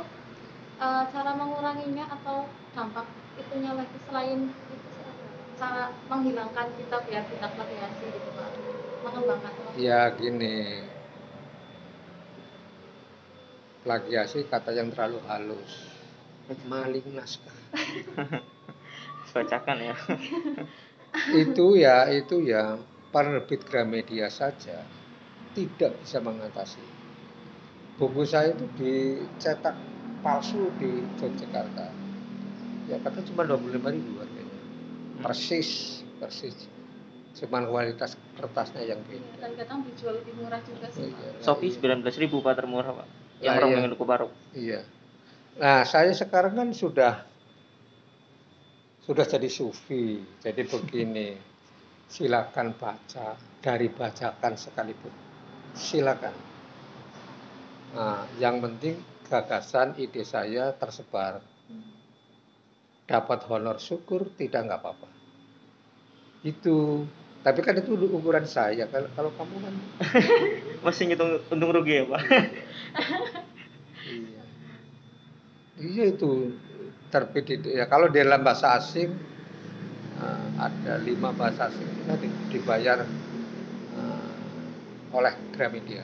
eh, 0.79 1.05
cara 1.11 1.31
menguranginya 1.35 2.05
atau 2.21 2.47
dampak 2.77 3.07
itunya 3.39 3.73
lagi 3.75 3.99
selain 4.07 4.41
itu 4.53 5.03
cara 5.59 5.91
menghilangkan 6.07 6.67
kita 6.79 6.97
biar 7.09 7.25
tidak 7.27 7.51
plagiasi 7.57 8.05
gitu 8.13 8.31
Pak. 8.37 8.51
Mengembangkan 8.99 9.53
ya 9.79 10.11
gini 10.11 10.83
plagiasi 13.87 14.45
kata 14.51 14.75
yang 14.75 14.91
terlalu 14.91 15.23
halus 15.31 15.87
maling 16.67 17.05
naskah 17.15 17.55
Bacakan 19.33 19.79
ya. 19.79 19.97
itu 21.37 21.67
ya 21.79 22.11
itu 22.11 22.43
ya 22.43 22.75
penerbit 23.11 23.65
Gramedia 23.65 24.29
saja 24.29 24.85
tidak 25.57 25.97
bisa 26.05 26.19
mengatasi 26.21 26.83
buku 27.99 28.23
saya 28.23 28.55
itu 28.55 28.67
dicetak 28.79 29.75
palsu 30.23 30.71
di 30.79 31.03
Yogyakarta 31.19 31.91
ya 32.87 32.97
kata 33.03 33.25
cuma 33.27 33.45
25 33.45 33.75
ribu 33.95 34.11
harganya 34.23 34.59
persis 35.21 36.03
persis 36.23 36.55
cuman 37.39 37.71
kualitas 37.71 38.19
kertasnya 38.35 38.83
yang 38.83 39.01
beda 39.07 39.31
Dan 39.39 39.53
kadang 39.55 39.87
dijual 39.87 40.19
lebih 40.19 40.35
murah 40.43 40.59
juga 40.67 40.91
sih 40.91 41.11
Pak. 41.11 41.23
Iya, 41.23 41.31
Shopee 41.43 41.71
iya. 41.71 42.03
19.000 42.03 42.23
ribu 42.27 42.43
Pak 42.43 42.55
termurah 42.59 42.91
Pak. 43.03 43.09
Yang 43.39 43.55
Lah, 43.55 43.63
orang 43.63 43.71
iya. 43.71 44.07
baru. 44.07 44.29
Iya. 44.51 44.81
Nah, 45.59 45.83
saya 45.87 46.11
sekarang 46.15 46.55
kan 46.59 46.69
sudah 46.75 47.27
sudah 49.07 49.25
jadi 49.27 49.47
sufi. 49.47 50.23
Jadi 50.43 50.63
begini, 50.67 51.39
silakan 52.09 52.73
baca 52.75 53.37
dari 53.61 53.93
bacakan 53.93 54.57
sekalipun. 54.57 55.13
Silakan. 55.77 56.35
Nah, 57.95 58.25
yang 58.41 58.65
penting 58.65 58.99
gagasan 59.29 59.95
ide 60.01 60.25
saya 60.25 60.73
tersebar. 60.75 61.45
Dapat 63.09 63.49
honor 63.49 63.81
syukur 63.81 64.29
tidak 64.37 64.69
nggak 64.69 64.81
apa-apa. 64.85 65.09
Itu. 66.45 67.09
Tapi 67.41 67.61
kan 67.65 67.81
itu 67.81 67.97
ukuran 67.97 68.45
saya. 68.45 68.85
Kalau 68.89 69.09
kalau 69.17 69.31
kamu 69.33 69.57
kan 69.65 69.75
Masih 70.85 71.09
ngitung 71.09 71.41
untung 71.49 71.73
rugi 71.73 72.03
ya 72.03 72.05
Pak. 72.05 72.21
Iya. 74.09 74.43
Iya 75.79 76.05
itu 76.13 76.53
terbit 77.09 77.65
ya 77.65 77.89
kalau 77.89 78.13
dalam 78.13 78.45
bahasa 78.45 78.77
asing 78.77 79.17
ada 80.59 80.99
lima 80.99 81.31
bahasa 81.31 81.71
asing 81.71 81.87
kita 81.87 82.15
di- 82.19 82.41
dibayar 82.51 83.07
eh, 83.95 84.35
oleh 85.15 85.35
Gramedia. 85.55 86.03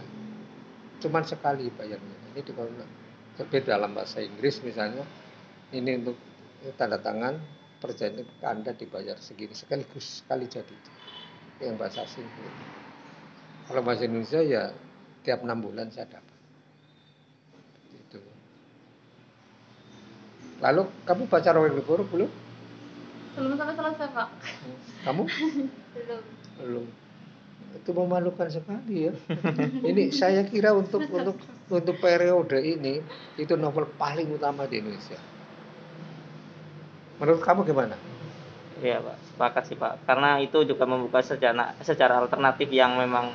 Cuman 1.03 1.27
sekali 1.27 1.69
bayarnya. 1.75 2.17
Ini 2.35 2.41
di 2.43 2.53
terbit 3.35 3.67
dalam 3.67 3.95
bahasa 3.95 4.23
Inggris 4.23 4.63
misalnya 4.63 5.03
ini 5.75 5.99
untuk 5.99 6.19
tanda 6.79 6.99
tangan 6.99 7.39
perjanjian 7.83 8.27
Anda 8.41 8.73
dibayar 8.73 9.19
segini 9.21 9.53
sekaligus 9.53 10.23
sekali 10.23 10.47
jadi 10.47 10.75
yang 11.63 11.79
bahasa 11.79 12.07
asing. 12.07 12.27
Kalau 13.71 13.83
bahasa 13.83 14.07
Indonesia 14.07 14.41
ya 14.43 14.71
tiap 15.23 15.43
enam 15.43 15.63
bulan 15.63 15.91
saya 15.91 16.07
dapat. 16.09 16.37
Itu. 17.95 18.19
Lalu 20.63 20.83
kamu 21.07 21.23
baca 21.27 21.51
Rowan 21.55 21.75
Gregor 21.75 22.01
belum? 22.09 22.44
Belum 23.35 23.59
sampai 23.59 23.75
selesai 23.75 24.09
Pak. 24.15 24.29
Kamu 25.03 25.23
Belum. 25.95 26.23
belum. 26.63 26.85
Itu 27.75 27.91
memalukan 27.91 28.47
sekali 28.47 29.11
ya. 29.11 29.13
ini 29.91 30.15
saya 30.15 30.47
kira 30.47 30.71
untuk 30.71 31.03
untuk 31.11 31.37
untuk 31.67 31.97
periode 31.99 32.63
ini 32.63 33.03
itu 33.35 33.59
novel 33.59 33.91
paling 33.99 34.31
utama 34.31 34.71
di 34.71 34.79
Indonesia. 34.79 35.19
Menurut 37.19 37.43
kamu 37.43 37.67
gimana? 37.67 37.99
Iya 38.83 39.03
Pak, 39.03 39.17
sepakat 39.35 39.63
sih 39.71 39.77
Pak. 39.79 40.07
Karena 40.07 40.39
itu 40.43 40.63
juga 40.67 40.87
membuka 40.87 41.23
secara 41.23 41.75
secara 41.83 42.23
alternatif 42.23 42.71
yang 42.71 42.95
memang 42.99 43.35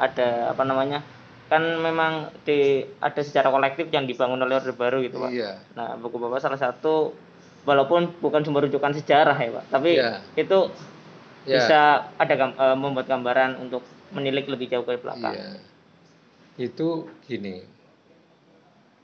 ada 0.00 0.52
apa 0.52 0.64
namanya? 0.64 1.04
Kan 1.48 1.60
memang 1.84 2.32
di 2.48 2.84
ada 3.00 3.20
secara 3.20 3.52
kolektif 3.52 3.92
yang 3.92 4.08
dibangun 4.08 4.40
oleh 4.40 4.56
Orde 4.56 4.72
Baru 4.72 5.04
gitu 5.04 5.20
Pak. 5.20 5.30
Iya. 5.32 5.60
Nah, 5.76 5.96
buku 6.00 6.16
Bapak 6.16 6.40
salah 6.40 6.60
satu 6.60 7.12
walaupun 7.64 8.12
bukan 8.20 8.44
sumber 8.44 8.68
rujukan 8.68 8.92
sejarah 8.92 9.36
ya 9.36 9.50
Pak, 9.50 9.64
tapi 9.72 9.90
Iya. 9.98 10.20
itu 10.36 10.58
Ya. 11.44 11.60
bisa 11.60 11.80
ada 12.16 12.34
gam- 12.36 12.56
eh, 12.56 12.76
membuat 12.76 13.04
gambaran 13.04 13.60
untuk 13.60 13.84
menilik 14.12 14.48
lebih 14.48 14.72
jauh 14.72 14.84
ke 14.84 14.96
belakang. 14.96 15.34
Iya. 15.36 15.60
Itu 16.56 17.08
gini. 17.24 17.60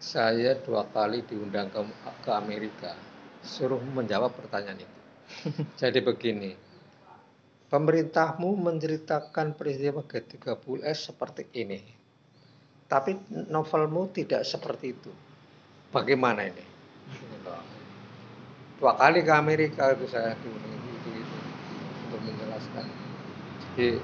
Saya 0.00 0.56
dua 0.56 0.88
kali 0.88 1.20
diundang 1.20 1.68
ke, 1.68 1.84
ke 2.24 2.30
Amerika, 2.32 2.96
suruh 3.44 3.76
menjawab 3.76 4.32
pertanyaan 4.32 4.80
itu. 4.80 4.98
Jadi 5.80 6.00
begini. 6.00 6.56
Pemerintahmu 7.70 8.56
menceritakan 8.56 9.54
peristiwa 9.54 10.02
G30S 10.02 11.12
seperti 11.12 11.46
ini. 11.54 11.78
Tapi 12.90 13.14
novelmu 13.46 14.10
tidak 14.10 14.42
seperti 14.42 14.86
itu. 14.90 15.12
Bagaimana 15.94 16.42
ini? 16.48 16.69
Dua 18.80 18.96
kali 18.96 19.20
ke 19.20 19.32
Amerika 19.32 19.92
itu 19.92 20.08
saya 20.08 20.32
diundang 20.40 20.72
itu, 20.72 21.10
itu 21.12 21.36
untuk 22.08 22.20
menjelaskan. 22.24 22.86
Jadi 23.76 24.00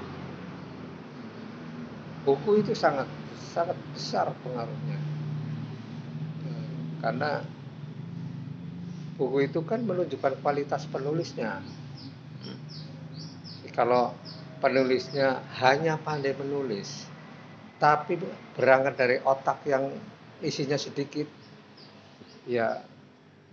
buku 2.21 2.61
itu 2.61 2.77
sangat 2.77 3.09
sangat 3.53 3.77
besar 3.95 4.29
pengaruhnya 4.45 4.99
Eh, 6.47 6.69
karena 7.01 7.41
buku 9.17 9.49
itu 9.49 9.65
kan 9.65 9.81
menunjukkan 9.81 10.39
kualitas 10.45 10.85
penulisnya. 10.85 11.57
Kalau 13.73 14.13
penulisnya 14.61 15.41
hanya 15.61 16.01
pandai 16.01 16.33
menulis, 16.33 17.05
tapi 17.77 18.17
berangkat 18.57 18.93
dari 18.97 19.17
otak 19.21 19.61
yang 19.69 19.89
isinya 20.41 20.77
sedikit, 20.77 21.29
ya 22.49 22.81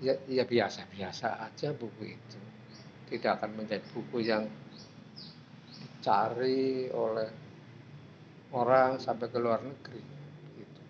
ya, 0.03 0.15
ya 0.27 0.45
biasa 0.47 0.89
biasa 0.91 1.27
aja 1.45 1.75
buku 1.75 2.03
itu. 2.17 2.39
Tidak 3.11 3.31
akan 3.39 3.51
menjadi 3.61 3.85
buku 3.93 4.19
yang 4.25 4.49
dicari 5.75 6.91
oleh 6.91 7.29
orang 8.55 8.97
sampai 8.99 9.27
ke 9.29 9.39
luar 9.39 9.61
negeri. 9.61 10.03
Gitu. 10.59 10.81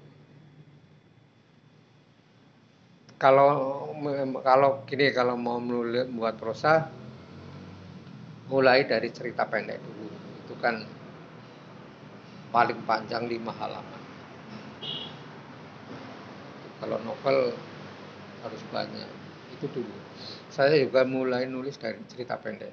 Kalau 3.19 3.51
kalau 4.45 4.85
gini 4.87 5.11
kalau 5.11 5.35
mau 5.35 5.59
menulis 5.59 6.09
buat 6.13 6.37
prosa 6.37 6.89
mulai 8.49 8.85
dari 8.85 9.09
cerita 9.09 9.49
pendek 9.49 9.81
dulu 9.81 10.09
itu 10.45 10.55
kan 10.61 10.85
paling 12.53 12.77
panjang 12.85 13.25
lima 13.25 13.51
halaman 13.57 14.03
kalau 16.79 17.01
novel 17.01 17.57
harus 18.45 18.63
banyak. 18.69 19.09
Itu 19.57 19.67
dulu. 19.73 19.97
Saya 20.53 20.77
juga 20.77 21.09
mulai 21.09 21.49
nulis 21.49 21.81
dari 21.81 21.99
cerita 22.13 22.37
pendek. 22.37 22.71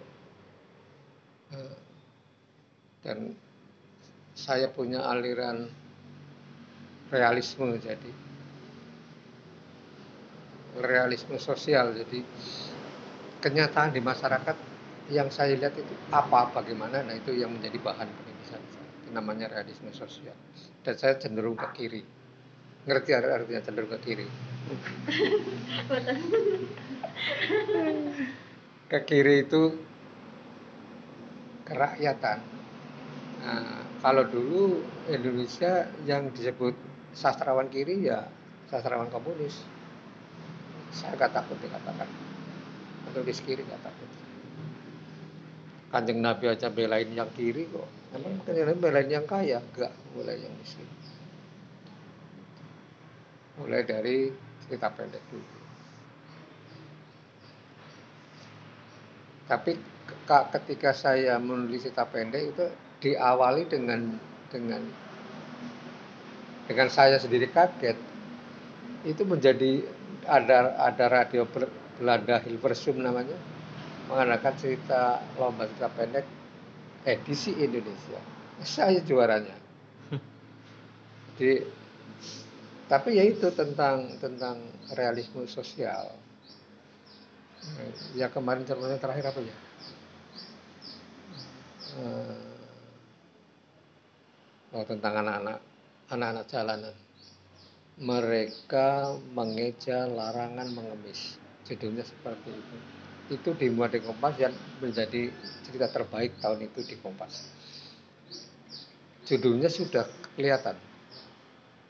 Eh, 1.56 1.78
dan 3.02 3.32
saya 4.36 4.68
punya 4.70 5.04
aliran 5.08 5.68
realisme 7.12 7.76
jadi 7.80 8.12
realisme 10.84 11.40
sosial. 11.40 11.96
Jadi 11.96 12.20
kenyataan 13.40 13.96
di 13.96 14.02
masyarakat 14.04 14.58
yang 15.12 15.28
saya 15.28 15.60
lihat 15.60 15.76
itu 15.76 15.92
apa 16.14 16.56
bagaimana 16.56 17.04
nah 17.04 17.16
itu 17.16 17.36
yang 17.36 17.52
menjadi 17.52 17.80
bahan 17.84 18.08
penulisan 18.08 18.62
saya. 18.72 18.90
Itu 19.04 19.10
namanya 19.12 19.52
realisme 19.52 19.92
sosial. 19.92 20.36
Dan 20.84 20.96
saya 20.96 21.20
cenderung 21.20 21.60
ke 21.60 21.68
kiri. 21.76 22.04
Ngerti 22.88 23.12
artinya 23.14 23.62
cenderung 23.62 23.92
ke 23.92 24.00
kiri 24.02 24.51
ke 28.92 29.00
kiri 29.08 29.48
itu 29.48 29.76
kerakyatan. 31.64 32.40
Nah, 33.42 33.82
kalau 34.04 34.28
dulu 34.28 34.84
Indonesia 35.08 35.88
yang 36.04 36.30
disebut 36.36 36.76
sastrawan 37.16 37.72
kiri 37.72 38.06
ya 38.08 38.28
sastrawan 38.68 39.08
komunis. 39.08 39.64
Saya 40.92 41.16
nggak 41.16 41.32
takut 41.32 41.56
dikatakan. 41.64 42.08
Penulis 43.08 43.40
kiri 43.44 43.64
nggak 43.64 43.84
takut. 43.84 44.10
Kanjeng 45.92 46.20
Nabi 46.24 46.52
aja 46.52 46.72
belain 46.72 47.12
yang 47.12 47.32
kiri 47.36 47.68
kok. 47.68 47.88
Emang 48.16 48.40
kanjeng 48.44 48.68
Nabi 48.68 48.80
belain 48.80 49.10
yang 49.12 49.28
kaya? 49.28 49.60
Enggak 49.60 49.92
mulai 50.16 50.40
yang 50.40 50.56
miskin. 50.60 50.88
Mulai 53.60 53.84
dari 53.88 54.51
cerita 54.72 54.88
pendek 54.96 55.20
dulu 55.28 55.60
tapi 59.52 59.76
ketika 60.56 60.96
saya 60.96 61.36
menulis 61.36 61.84
cerita 61.84 62.08
pendek 62.08 62.56
itu 62.56 62.66
diawali 63.04 63.68
dengan 63.68 64.16
dengan 64.48 64.80
dengan 66.72 66.88
saya 66.88 67.20
sendiri 67.20 67.52
kaget 67.52 68.00
itu 69.04 69.28
menjadi 69.28 69.84
ada 70.24 70.78
ada 70.80 71.06
radio 71.12 71.44
Belanda 72.00 72.40
Hilversum 72.40 73.02
namanya 73.04 73.36
mengadakan 74.08 74.54
cerita 74.56 75.20
lomba 75.36 75.68
cerita 75.68 75.90
pendek 75.96 76.26
edisi 77.08 77.56
Indonesia. 77.58 78.20
Saya 78.62 79.02
juaranya. 79.02 79.58
Jadi 81.40 81.66
tapi 82.92 83.16
ya 83.16 83.24
itu 83.24 83.48
tentang 83.56 84.20
tentang 84.20 84.60
realisme 85.00 85.48
sosial. 85.48 86.12
Ya 88.20 88.28
kemarin 88.28 88.68
contohnya 88.68 89.00
terakhir 89.00 89.32
apa 89.32 89.40
ya? 89.40 89.56
Eh, 91.96 92.52
oh 94.76 94.84
tentang 94.84 95.24
anak-anak 95.24 95.64
anak-anak 96.12 96.46
jalanan. 96.52 96.96
Mereka 97.96 99.16
mengeja 99.32 100.12
larangan 100.12 100.68
mengemis. 100.76 101.40
Judulnya 101.64 102.04
seperti 102.04 102.52
itu 102.52 102.78
itu 103.32 103.56
dimuat 103.56 103.96
di 103.96 104.04
Kompas 104.04 104.36
yang 104.36 104.52
menjadi 104.84 105.32
cerita 105.64 105.88
terbaik 105.88 106.44
tahun 106.44 106.68
itu 106.68 106.84
di 106.84 107.00
Kompas. 107.00 107.48
Judulnya 109.24 109.72
sudah 109.72 110.04
kelihatan. 110.36 110.91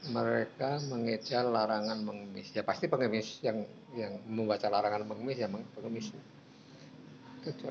Mereka 0.09 0.81
mengejar 0.89 1.45
larangan 1.45 2.01
mengemis. 2.01 2.49
Ya 2.57 2.65
pasti 2.65 2.89
pengemis 2.89 3.37
yang 3.45 3.61
yang 3.93 4.17
membaca 4.25 4.65
larangan 4.65 5.05
mengemis 5.05 5.37
ya 5.37 5.49
pengemis. 5.51 6.09
Itu 7.45 7.69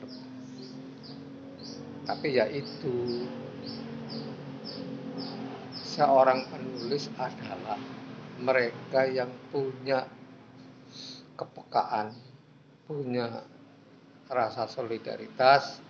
Tapi 2.07 2.29
ya 2.39 2.47
itu 2.47 3.27
seorang 5.83 6.47
penulis 6.47 7.11
adalah 7.19 7.79
mereka 8.41 9.05
yang 9.11 9.31
punya 9.51 10.07
kepekaan, 11.35 12.15
punya 12.87 13.43
rasa 14.31 14.71
solidaritas, 14.71 15.83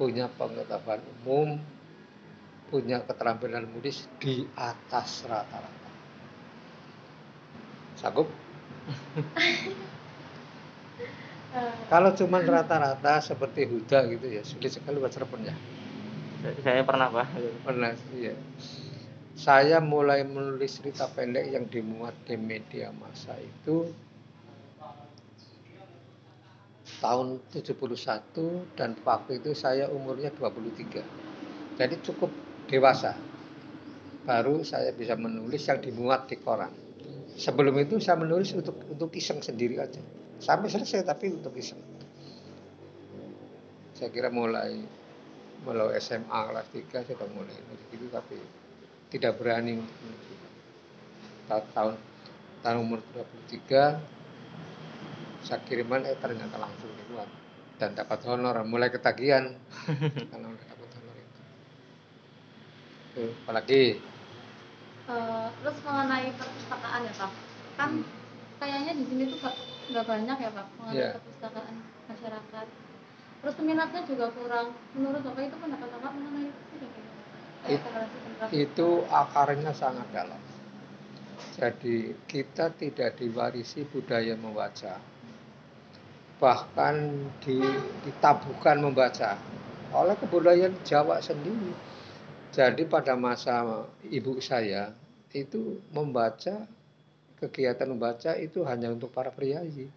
punya 0.00 0.26
pengetahuan 0.32 1.04
umum, 1.20 1.60
punya 2.68 3.04
keterampilan 3.04 3.68
menulis 3.68 4.08
di 4.20 4.46
atas 4.56 5.24
rata-rata. 5.28 5.90
Sanggup? 8.00 8.28
Kalau 11.92 12.10
cuma 12.18 12.42
rata-rata 12.42 13.22
seperti 13.22 13.70
Huda 13.70 14.10
gitu 14.10 14.26
ya 14.26 14.42
sulit 14.42 14.74
sekali 14.74 14.98
buat 14.98 15.14
Cirebon 15.14 15.46
ya. 15.46 15.54
Saya 16.60 16.82
pernah 16.82 17.08
pak. 17.08 17.30
Pernah, 17.62 17.94
iya. 18.18 18.34
Saya 19.38 19.78
mulai 19.78 20.26
menulis 20.26 20.82
cerita 20.82 21.06
pendek 21.08 21.46
yang 21.54 21.64
dimuat 21.70 22.14
di 22.26 22.34
media 22.36 22.90
massa 22.90 23.38
itu 23.38 23.86
tahun 27.04 27.36
71 27.52 28.80
dan 28.80 28.96
waktu 29.04 29.36
itu 29.36 29.52
saya 29.52 29.92
umurnya 29.92 30.32
23 30.32 31.04
jadi 31.76 31.94
cukup 32.00 32.30
dewasa. 32.70 33.16
Baru 34.24 34.64
saya 34.64 34.92
bisa 34.96 35.14
menulis 35.14 35.64
yang 35.68 35.84
dimuat 35.84 36.28
di 36.28 36.40
koran. 36.40 36.72
Sebelum 37.34 37.76
itu 37.82 38.00
saya 38.00 38.16
menulis 38.16 38.54
untuk 38.56 38.80
untuk 38.88 39.10
iseng 39.12 39.44
sendiri 39.44 39.76
aja. 39.82 40.00
Sampai 40.40 40.72
selesai 40.72 41.04
tapi 41.04 41.34
untuk 41.34 41.52
iseng. 41.56 41.80
Saya 43.94 44.08
kira 44.10 44.32
mulai 44.32 44.80
mulai 45.64 45.96
SMA 45.96 46.28
kelas 46.28 46.66
3 46.76 46.92
saya 46.92 47.04
sudah 47.08 47.28
mulai 47.32 47.56
nulis 47.56 47.86
gitu 47.88 48.06
tapi 48.12 48.36
tidak 49.08 49.40
berani 49.40 49.80
tahun 51.48 51.96
tahun 52.60 52.76
umur 52.84 53.00
23 53.48 55.44
saya 55.44 55.60
kiriman 55.64 56.04
eh 56.04 56.16
ternyata 56.20 56.56
langsung 56.60 56.92
dibuat 57.00 57.28
dan 57.80 57.96
dapat 57.96 58.20
honor 58.28 58.60
mulai 58.64 58.92
ketagihan 58.92 59.56
karena 60.32 60.46
udah 60.52 60.66
dapat 60.68 60.88
honor 61.00 61.16
itu 61.16 61.40
Tuh, 63.14 63.30
apalagi? 63.46 64.02
Uh, 65.06 65.46
terus 65.62 65.78
mengenai 65.86 66.34
perpustakaan 66.34 67.06
ya 67.06 67.12
pak? 67.14 67.32
Kan 67.78 67.90
hmm. 68.02 68.06
kayaknya 68.58 68.92
di 68.98 69.04
sini 69.06 69.22
tuh 69.30 69.38
nggak 69.94 70.04
banyak 70.08 70.36
ya 70.42 70.50
pak 70.50 70.66
mengenai 70.80 70.98
yeah. 70.98 71.12
perpustakaan 71.14 71.74
masyarakat. 72.10 72.66
Terus 73.44 73.54
peminatnya 73.54 74.02
juga 74.08 74.26
kurang. 74.34 74.74
Menurut 74.98 75.20
bapak 75.22 75.46
itu 75.46 75.56
pendapat 75.62 75.88
bapak 75.94 76.12
mengenai 76.16 76.48
itu 76.50 76.86
It, 77.64 77.80
itu 78.52 78.88
akarnya 79.08 79.72
sangat 79.72 80.04
dalam. 80.12 80.36
Jadi 81.54 82.12
kita 82.26 82.74
tidak 82.76 83.16
diwarisi 83.16 83.86
budaya 83.88 84.36
membaca. 84.36 85.00
Bahkan 86.42 86.94
di, 87.40 87.62
ditabuhkan 88.04 88.82
membaca. 88.82 89.38
Oleh 89.94 90.18
kebudayaan 90.18 90.76
Jawa 90.82 91.22
sendiri. 91.22 91.93
Jadi 92.54 92.86
pada 92.86 93.18
masa 93.18 93.82
ibu 94.06 94.38
saya 94.38 94.94
itu 95.34 95.82
membaca 95.90 96.62
kegiatan 97.42 97.90
membaca 97.90 98.38
itu 98.38 98.62
hanya 98.62 98.94
untuk 98.94 99.10
para 99.10 99.34
priayi. 99.34 99.90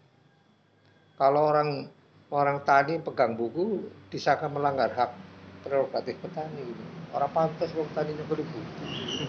Kalau 1.21 1.53
orang 1.53 1.85
orang 2.33 2.65
tani 2.65 2.97
pegang 2.97 3.37
buku 3.37 3.85
disangka 4.09 4.49
melanggar 4.49 4.89
hak 4.89 5.13
prerogatif 5.61 6.17
petani 6.17 6.65
gitu. 6.65 6.83
Orang 7.13 7.29
pantas 7.29 7.69
kalau 7.69 7.85
petani 7.93 8.17
nyebeli 8.17 8.41
buku. 8.41 8.85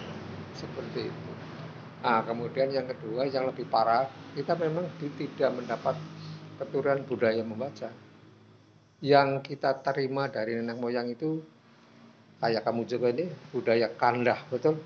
Seperti 0.65 1.13
itu. 1.13 1.31
Nah, 2.01 2.25
kemudian 2.25 2.73
yang 2.73 2.89
kedua 2.89 3.29
yang 3.29 3.45
lebih 3.45 3.69
parah, 3.69 4.09
kita 4.33 4.57
memang 4.57 4.89
tidak 4.97 5.53
mendapat 5.53 5.93
keturunan 6.57 7.05
budaya 7.05 7.45
membaca. 7.45 7.93
Yang 9.05 9.29
kita 9.53 9.85
terima 9.85 10.27
dari 10.33 10.57
nenek 10.57 10.81
moyang 10.81 11.13
itu 11.13 11.58
kayak 12.39 12.63
kamu 12.63 12.81
juga 12.87 13.07
ini 13.11 13.27
budaya 13.51 13.87
kandah, 13.99 14.39
betul? 14.47 14.79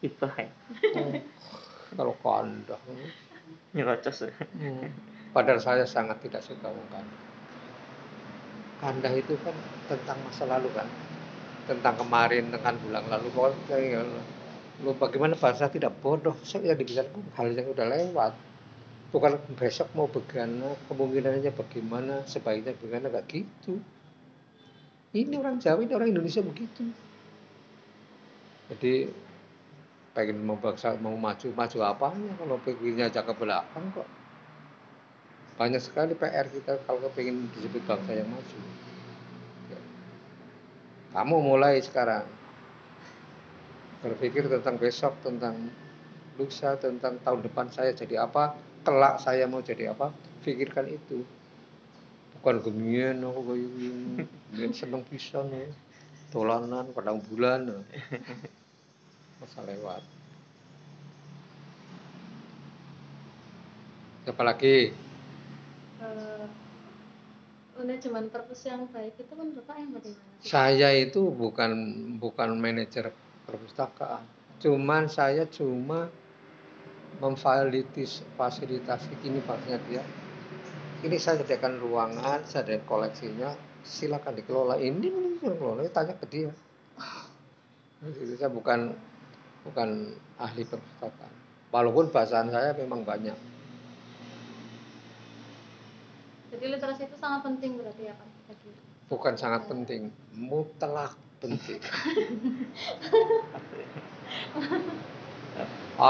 Hibah 0.00 0.34
ya. 0.40 0.48
Oh, 0.96 1.12
kalau 1.96 2.14
kandah. 2.24 2.80
Nyerocos 3.76 4.26
ya. 4.26 4.32
Hmm. 4.56 4.88
Padahal 5.30 5.60
saya 5.60 5.84
sangat 5.84 6.24
tidak 6.24 6.40
suka 6.42 6.72
kandah. 6.72 7.04
Kandah 8.80 9.12
itu 9.12 9.36
kan 9.44 9.52
tentang 9.86 10.18
masa 10.24 10.48
lalu 10.48 10.72
kan. 10.72 10.88
Tentang 11.68 11.94
kemarin, 12.00 12.48
tentang 12.48 12.80
bulan 12.80 13.04
lalu. 13.12 13.28
Pokoknya 13.30 14.02
lo 14.80 14.96
bagaimana 14.96 15.36
bahasa 15.36 15.68
tidak 15.68 15.92
bodoh. 16.00 16.34
Saya 16.40 16.72
dibicarakan 16.72 17.20
hal 17.36 17.52
yang 17.52 17.68
udah 17.68 17.86
lewat. 17.86 18.32
Bukan 19.10 19.36
besok 19.58 19.90
mau 19.98 20.06
bagaimana, 20.06 20.78
kemungkinannya 20.86 21.50
bagaimana, 21.50 22.22
sebaiknya 22.30 22.78
bagaimana, 22.78 23.10
gak 23.10 23.26
gitu. 23.26 23.82
Ini 25.10 25.34
orang 25.38 25.58
Jawa, 25.58 25.82
ini 25.82 25.92
orang 25.94 26.14
Indonesia 26.14 26.38
begitu. 26.38 26.86
Jadi 28.70 29.10
pengen 30.10 30.42
mau 30.42 30.58
bangsa 30.58 30.98
mau 30.98 31.14
maju 31.14 31.48
maju 31.54 31.78
apanya 31.86 32.34
kalau 32.34 32.58
pengennya 32.66 33.06
aja 33.06 33.22
ke 33.22 33.30
belakang 33.30 33.84
kok 33.94 34.08
banyak 35.54 35.78
sekali 35.78 36.18
PR 36.18 36.50
kita 36.50 36.82
kalau 36.82 37.06
pengen 37.14 37.46
disebut 37.54 37.78
bangsa 37.86 38.18
yang 38.18 38.26
maju 38.26 38.58
ya. 39.70 39.80
kamu 41.14 41.36
mulai 41.38 41.78
sekarang 41.78 42.26
berpikir 44.02 44.50
tentang 44.50 44.80
besok 44.82 45.14
tentang 45.22 45.70
lusa 46.40 46.74
tentang 46.80 47.20
tahun 47.22 47.46
depan 47.46 47.70
saya 47.70 47.94
jadi 47.94 48.26
apa 48.26 48.58
kelak 48.82 49.22
saya 49.22 49.46
mau 49.46 49.62
jadi 49.62 49.94
apa 49.94 50.10
pikirkan 50.42 50.90
itu 50.90 51.22
bukan 52.40 52.56
gemien 52.64 53.20
aku 53.20 53.52
kayak 53.52 53.68
gini. 53.76 54.24
Seneng 54.72 55.04
pisan 55.04 55.52
ya. 55.52 55.68
Tolanan 56.32 56.88
padang 56.96 57.20
bulan 57.20 57.84
masa 59.44 59.60
lewat. 59.68 60.00
Siapa 64.24 64.42
lagi? 64.44 64.92
Uh, 66.00 66.48
manajemen 67.76 68.32
perpus 68.32 68.64
yang 68.64 68.88
baik 68.88 69.16
itu 69.20 69.32
kan 69.36 69.48
bapak 69.56 69.76
yang 69.76 69.90
bagaimana? 69.96 70.32
Saya 70.40 70.88
itu 70.96 71.20
bukan 71.28 71.72
bukan 72.16 72.56
manajer 72.56 73.12
perpustakaan. 73.44 74.24
Cuman 74.60 75.08
saya 75.12 75.44
cuma 75.48 76.08
memfasilitis 77.20 78.24
fasilitasi 78.40 79.12
ini 79.28 79.44
maksudnya 79.44 79.76
dia 79.88 80.04
ini 81.00 81.16
saya 81.16 81.40
sediakan 81.40 81.80
ruangan 81.80 82.44
saya 82.44 82.66
ada 82.66 82.82
koleksinya 82.84 83.56
silakan 83.84 84.36
dikelola 84.36 84.76
ini 84.76 85.08
ini 85.08 85.38
kelola 85.40 85.84
tanya 85.88 86.14
ke 86.16 86.26
dia 86.28 86.52
itu 88.00 88.36
saya 88.40 88.48
bukan 88.48 88.96
bukan 89.64 90.16
ahli 90.40 90.64
perpustakaan. 90.64 91.32
Walaupun 91.70 92.08
bahasaan 92.10 92.48
saya 92.50 92.72
memang 92.74 93.04
banyak. 93.04 93.36
Jadi 96.50 96.64
literasi 96.66 97.06
itu 97.06 97.14
sangat 97.20 97.46
penting 97.46 97.78
berarti 97.78 98.10
ya 98.10 98.14
Pak? 98.16 98.26
Bukan 99.06 99.34
sangat 99.38 99.68
penting, 99.70 100.10
mutlak 100.34 101.14
penting. 101.38 101.78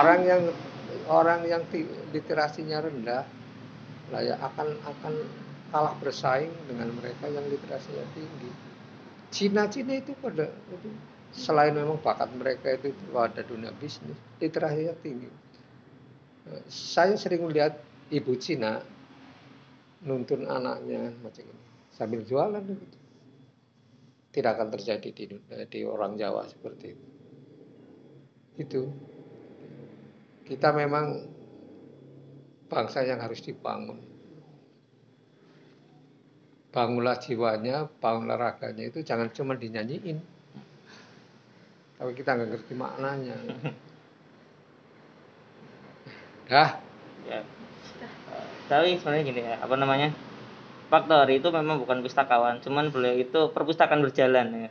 orang 0.00 0.20
yang 0.24 0.42
orang 1.08 1.44
yang 1.48 1.64
literasinya 2.12 2.80
rendah 2.84 3.24
lah 4.10 4.22
ya 4.26 4.34
akan 4.38 4.68
akan 4.82 5.14
kalah 5.70 5.94
bersaing 6.02 6.50
dengan 6.66 6.90
mereka 6.98 7.30
yang 7.30 7.46
literasinya 7.46 8.04
tinggi. 8.14 8.50
Cina-Cina 9.30 10.02
itu 10.02 10.12
pada 10.18 10.50
itu 10.50 10.90
selain 11.30 11.78
memang 11.78 12.02
bakat 12.02 12.26
mereka 12.34 12.74
itu 12.74 12.90
pada 13.14 13.46
dunia 13.46 13.70
bisnis, 13.78 14.18
literasinya 14.42 14.94
tinggi. 14.98 15.30
Saya 16.66 17.14
sering 17.14 17.46
melihat 17.46 17.78
ibu 18.10 18.34
Cina 18.34 18.82
nuntun 20.02 20.50
anaknya 20.50 21.14
macam 21.22 21.46
ini 21.46 21.64
sambil 21.94 22.26
jualan 22.26 22.64
gitu. 22.66 22.98
Tidak 24.30 24.50
akan 24.50 24.70
terjadi 24.74 25.08
di, 25.10 25.24
di 25.70 25.80
orang 25.86 26.18
Jawa 26.18 26.46
seperti 26.50 26.86
itu. 26.94 27.06
Itu 28.58 28.82
kita 30.50 30.74
memang 30.74 31.22
bangsa 32.70 33.02
yang 33.02 33.18
harus 33.18 33.42
dibangun. 33.42 33.98
Bangunlah 36.70 37.18
jiwanya, 37.18 37.90
bangunlah 37.98 38.38
raganya 38.38 38.86
itu 38.86 39.02
jangan 39.02 39.26
cuma 39.34 39.58
dinyanyiin. 39.58 40.22
Tapi 41.98 42.14
kita 42.14 42.38
nggak 42.38 42.48
ngerti 42.54 42.72
maknanya. 42.78 43.36
Dah? 46.46 46.78
Ya. 47.26 47.42
Tapi 48.70 49.02
sebenarnya 49.02 49.24
gini 49.26 49.40
ya 49.42 49.58
apa 49.58 49.74
namanya? 49.74 50.14
Faktor 50.86 51.26
itu 51.30 51.50
memang 51.50 51.82
bukan 51.82 52.06
pustakawan 52.06 52.62
cuman 52.62 52.94
beliau 52.94 53.18
itu 53.18 53.50
perpustakaan 53.50 54.06
berjalan 54.06 54.70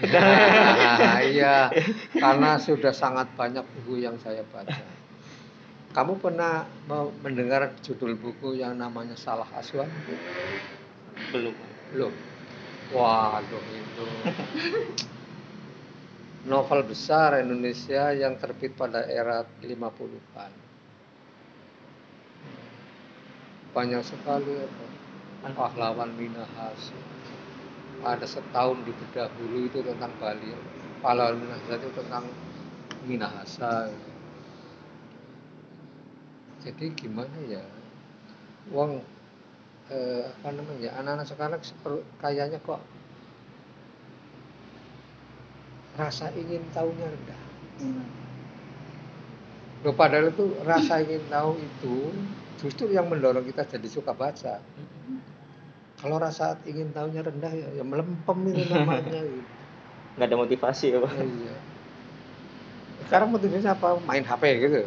Nah, 0.00 1.18
iya 1.34 1.68
karena 2.14 2.56
sudah 2.56 2.94
sangat 2.94 3.26
banyak 3.34 3.66
buku 3.66 4.00
yang 4.06 4.16
saya 4.22 4.46
baca 4.48 4.99
kamu 5.90 6.22
pernah 6.22 6.66
mendengar 7.22 7.74
judul 7.82 8.14
buku 8.14 8.62
yang 8.62 8.78
namanya 8.78 9.18
Salah 9.18 9.48
Asuhan? 9.58 9.90
Belum. 11.34 11.54
Belum. 11.90 12.12
Waduh 12.90 13.64
itu 13.70 14.04
novel 16.50 16.82
besar 16.82 17.38
Indonesia 17.38 18.10
yang 18.16 18.34
terbit 18.40 18.74
pada 18.74 19.04
era 19.04 19.46
50-an. 19.60 20.52
Banyak 23.70 24.02
sekali 24.02 24.54
apa? 24.58 24.86
Pahlawan 25.54 26.10
Minahasa. 26.18 26.98
Ada 28.00 28.26
setahun 28.26 28.82
di 28.82 28.92
bedah 28.96 29.28
bulu 29.38 29.68
itu 29.68 29.84
tentang 29.84 30.10
Bali. 30.18 30.50
Pahlawan 31.04 31.38
Minahasa 31.38 31.78
itu 31.78 31.90
tentang 31.94 32.24
Minahasa. 33.06 33.92
Jadi 36.60 36.92
gimana 36.92 37.36
ya? 37.48 37.64
Wong 38.70 39.00
eh, 39.88 40.22
apa 40.28 40.48
namanya? 40.52 40.90
Anak-anak 41.00 41.26
sekarang 41.26 41.60
kayaknya 42.20 42.60
kok 42.60 42.80
rasa 45.96 46.30
ingin 46.36 46.62
tahunya 46.72 47.06
rendah. 47.08 47.40
Hmm. 47.80 48.06
Loh, 49.80 49.96
padahal 49.96 50.28
itu 50.28 50.44
rasa 50.68 51.00
ingin 51.00 51.24
tahu 51.32 51.56
itu 51.56 51.96
justru 52.60 52.92
yang 52.92 53.08
mendorong 53.08 53.44
kita 53.48 53.64
jadi 53.64 53.88
suka 53.88 54.12
baca. 54.12 54.60
Kalau 56.00 56.16
rasa 56.16 56.56
ingin 56.68 56.92
tahunya 56.92 57.24
rendah 57.24 57.52
ya, 57.52 57.68
ya 57.80 57.84
melempem 57.84 58.38
itu 58.52 58.64
namanya. 58.68 59.20
gitu. 59.24 59.48
Nggak 60.16 60.26
ada 60.28 60.36
motivasi 60.36 60.86
ya 60.92 60.98
Pak? 61.00 61.12
Iya. 61.16 61.54
Sekarang 63.10 63.34
motivasinya 63.34 63.74
apa? 63.74 63.98
Main 64.06 64.22
HP 64.22 64.42
gitu. 64.62 64.86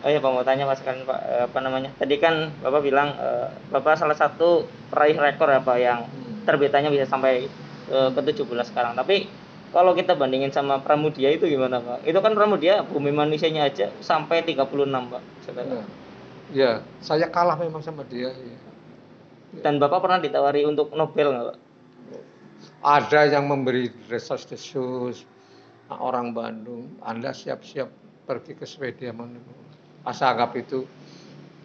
oh 0.00 0.08
iya 0.08 0.24
Pak 0.24 0.30
mau 0.32 0.40
tanya 0.40 0.64
Mas 0.64 0.80
kan 0.80 1.04
Pak 1.04 1.20
eh, 1.20 1.44
apa 1.44 1.58
namanya? 1.60 1.92
Tadi 2.00 2.16
kan 2.16 2.48
Bapak 2.64 2.80
bilang 2.80 3.12
eh, 3.12 3.52
Bapak 3.68 4.00
salah 4.00 4.16
satu 4.16 4.64
peraih 4.88 5.20
rekor 5.20 5.52
ya 5.52 5.60
Pak 5.60 5.76
yang 5.76 6.08
hmm. 6.08 6.48
terbitannya 6.48 6.88
bisa 6.88 7.04
sampai 7.04 7.44
uh, 7.92 8.08
ke 8.08 8.20
17 8.24 8.48
sekarang. 8.72 8.96
Tapi 8.96 9.28
kalau 9.68 9.92
kita 9.92 10.16
bandingin 10.16 10.48
sama 10.48 10.80
Pramudia 10.80 11.28
itu 11.28 11.44
gimana 11.44 11.84
Pak? 11.84 12.08
Itu 12.08 12.24
kan 12.24 12.32
Pramudia 12.32 12.80
bumi 12.80 13.12
manusianya 13.12 13.68
aja 13.68 13.92
sampai 14.00 14.48
36 14.48 14.64
Pak. 14.64 15.22
Ya. 15.60 15.84
ya, 16.56 16.70
saya 17.04 17.28
kalah 17.28 17.60
memang 17.60 17.84
sama 17.84 18.00
dia. 18.08 18.32
Ya. 18.32 18.56
Dan 19.60 19.76
Bapak 19.76 20.00
pernah 20.00 20.24
ditawari 20.24 20.64
untuk 20.64 20.88
Nobel 20.96 21.36
nggak 21.36 21.46
Pak? 21.52 21.58
Ada 22.80 23.28
yang 23.28 23.44
memberi 23.48 23.92
desas-desus 24.08 25.28
orang 25.92 26.32
Bandung. 26.32 26.96
Anda 27.04 27.36
siap-siap 27.36 27.88
pergi 28.24 28.56
ke 28.56 28.64
Swedia 28.64 29.12
Asa 30.00 30.32
anggap 30.32 30.56
itu 30.56 30.88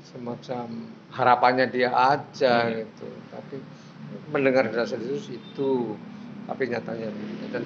semacam 0.04 0.92
harapannya 1.16 1.72
dia 1.72 1.96
aja 1.96 2.68
hmm. 2.68 2.74
gitu. 2.84 3.08
Tapi 3.32 3.56
mendengar 4.30 4.68
desas-desus 4.68 5.32
itu 5.32 5.96
tapi 6.46 6.70
nyatanya 6.70 7.10
dan 7.50 7.64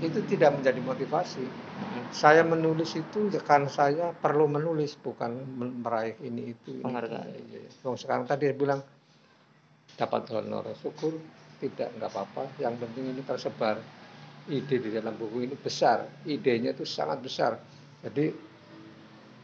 itu 0.00 0.20
tidak 0.28 0.56
menjadi 0.56 0.80
motivasi 0.84 1.44
saya 2.10 2.42
menulis 2.44 2.96
itu 2.96 3.28
ya 3.32 3.40
karena 3.40 3.68
saya 3.68 4.12
perlu 4.16 4.48
menulis 4.48 4.96
bukan 5.00 5.40
meraih 5.80 6.16
ini 6.24 6.56
itu 6.56 6.80
penghargaan 6.84 7.28
iya. 7.48 7.68
sekarang 7.96 8.24
tadi 8.28 8.50
dia 8.50 8.56
bilang 8.56 8.80
dapat 9.96 10.28
honor 10.32 10.64
syukur 10.80 11.16
tidak 11.60 11.92
nggak 12.00 12.10
apa-apa. 12.10 12.48
Yang 12.56 12.74
penting 12.82 13.04
ini 13.14 13.22
tersebar. 13.22 13.76
Ide 14.50 14.76
di 14.82 14.90
dalam 14.90 15.14
buku 15.14 15.46
ini 15.46 15.54
besar. 15.54 16.08
Idenya 16.24 16.72
itu 16.72 16.88
sangat 16.88 17.20
besar. 17.22 17.60
Jadi 18.00 18.32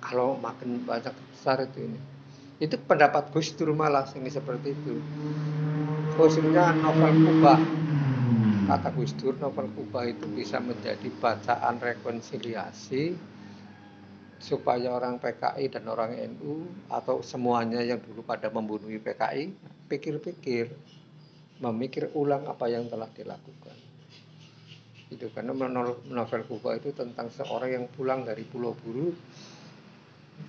kalau 0.01 0.41
makin 0.41 0.83
banyak 0.83 1.13
besar 1.31 1.63
itu 1.63 1.85
ini. 1.85 2.01
Itu 2.57 2.81
pendapat 2.81 3.31
Gus 3.31 3.53
Dur 3.53 3.77
malah 3.77 4.09
ini 4.17 4.33
seperti 4.33 4.73
itu. 4.73 4.97
Khususnya 6.17 6.73
novel 6.81 7.13
kubah 7.13 7.61
kata 8.67 8.89
Gus 8.97 9.15
Dur 9.15 9.37
novel 9.39 9.69
kubah 9.77 10.11
itu 10.11 10.27
bisa 10.33 10.59
menjadi 10.59 11.07
bacaan 11.23 11.79
rekonsiliasi 11.79 13.15
supaya 14.43 14.93
orang 14.93 15.17
PKI 15.17 15.71
dan 15.73 15.89
orang 15.89 16.13
NU 16.37 16.69
atau 16.93 17.25
semuanya 17.25 17.81
yang 17.81 18.03
dulu 18.03 18.21
pada 18.27 18.53
membunuh 18.53 18.91
PKI 18.91 19.55
pikir-pikir 19.89 20.75
memikir 21.63 22.13
ulang 22.17 22.45
apa 22.49 22.69
yang 22.69 22.89
telah 22.89 23.09
dilakukan. 23.13 23.77
Itu 25.09 25.31
karena 25.31 25.55
novel 25.55 26.43
Kuba 26.51 26.75
itu 26.77 26.91
tentang 26.91 27.31
seorang 27.31 27.71
yang 27.71 27.85
pulang 27.93 28.27
dari 28.27 28.43
Pulau 28.43 28.75
Buru 28.75 29.15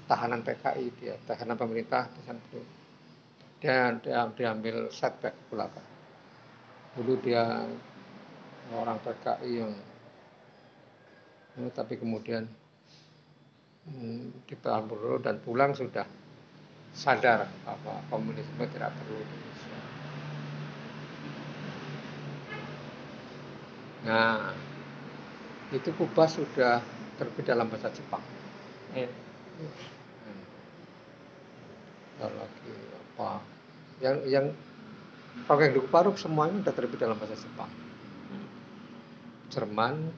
tahanan 0.08 0.44
PKI 0.44 0.86
dia 1.00 1.16
tahanan 1.28 1.56
pemerintah 1.56 2.08
dan 2.28 2.38
dia, 3.60 4.28
diambil 4.36 4.92
setback 4.92 5.36
belakang 5.48 5.88
dulu 6.98 7.14
dia 7.24 7.64
orang 8.74 9.00
PKI 9.04 9.52
yang 9.64 9.74
tapi 11.74 11.98
kemudian 11.98 12.46
hmm, 13.90 14.46
di 14.46 14.56
Buru 14.62 15.18
dan 15.18 15.42
pulang 15.42 15.74
sudah 15.74 16.06
sadar 16.94 17.50
bahwa 17.66 17.98
komunisme 18.14 18.62
tidak 18.70 18.94
perlu 18.94 19.22
Nah, 24.08 24.56
itu 25.76 25.92
Kuba 26.00 26.32
sudah 26.32 26.80
terbit 27.20 27.44
dalam 27.44 27.68
bahasa 27.68 27.92
Jepang. 27.92 28.24
Iya. 28.96 29.12
Hmm. 30.24 30.44
lagi 32.40 32.72
apa? 32.96 33.44
Yang 34.00 34.18
yang 34.32 34.46
Rongeng 35.46 35.76
Duku 35.76 35.92
Paruk 35.92 36.16
semuanya 36.16 36.64
sudah 36.64 36.76
terbit 36.80 37.04
dalam 37.04 37.20
bahasa 37.20 37.36
Jepang. 37.36 37.68
Jerman, 39.52 40.12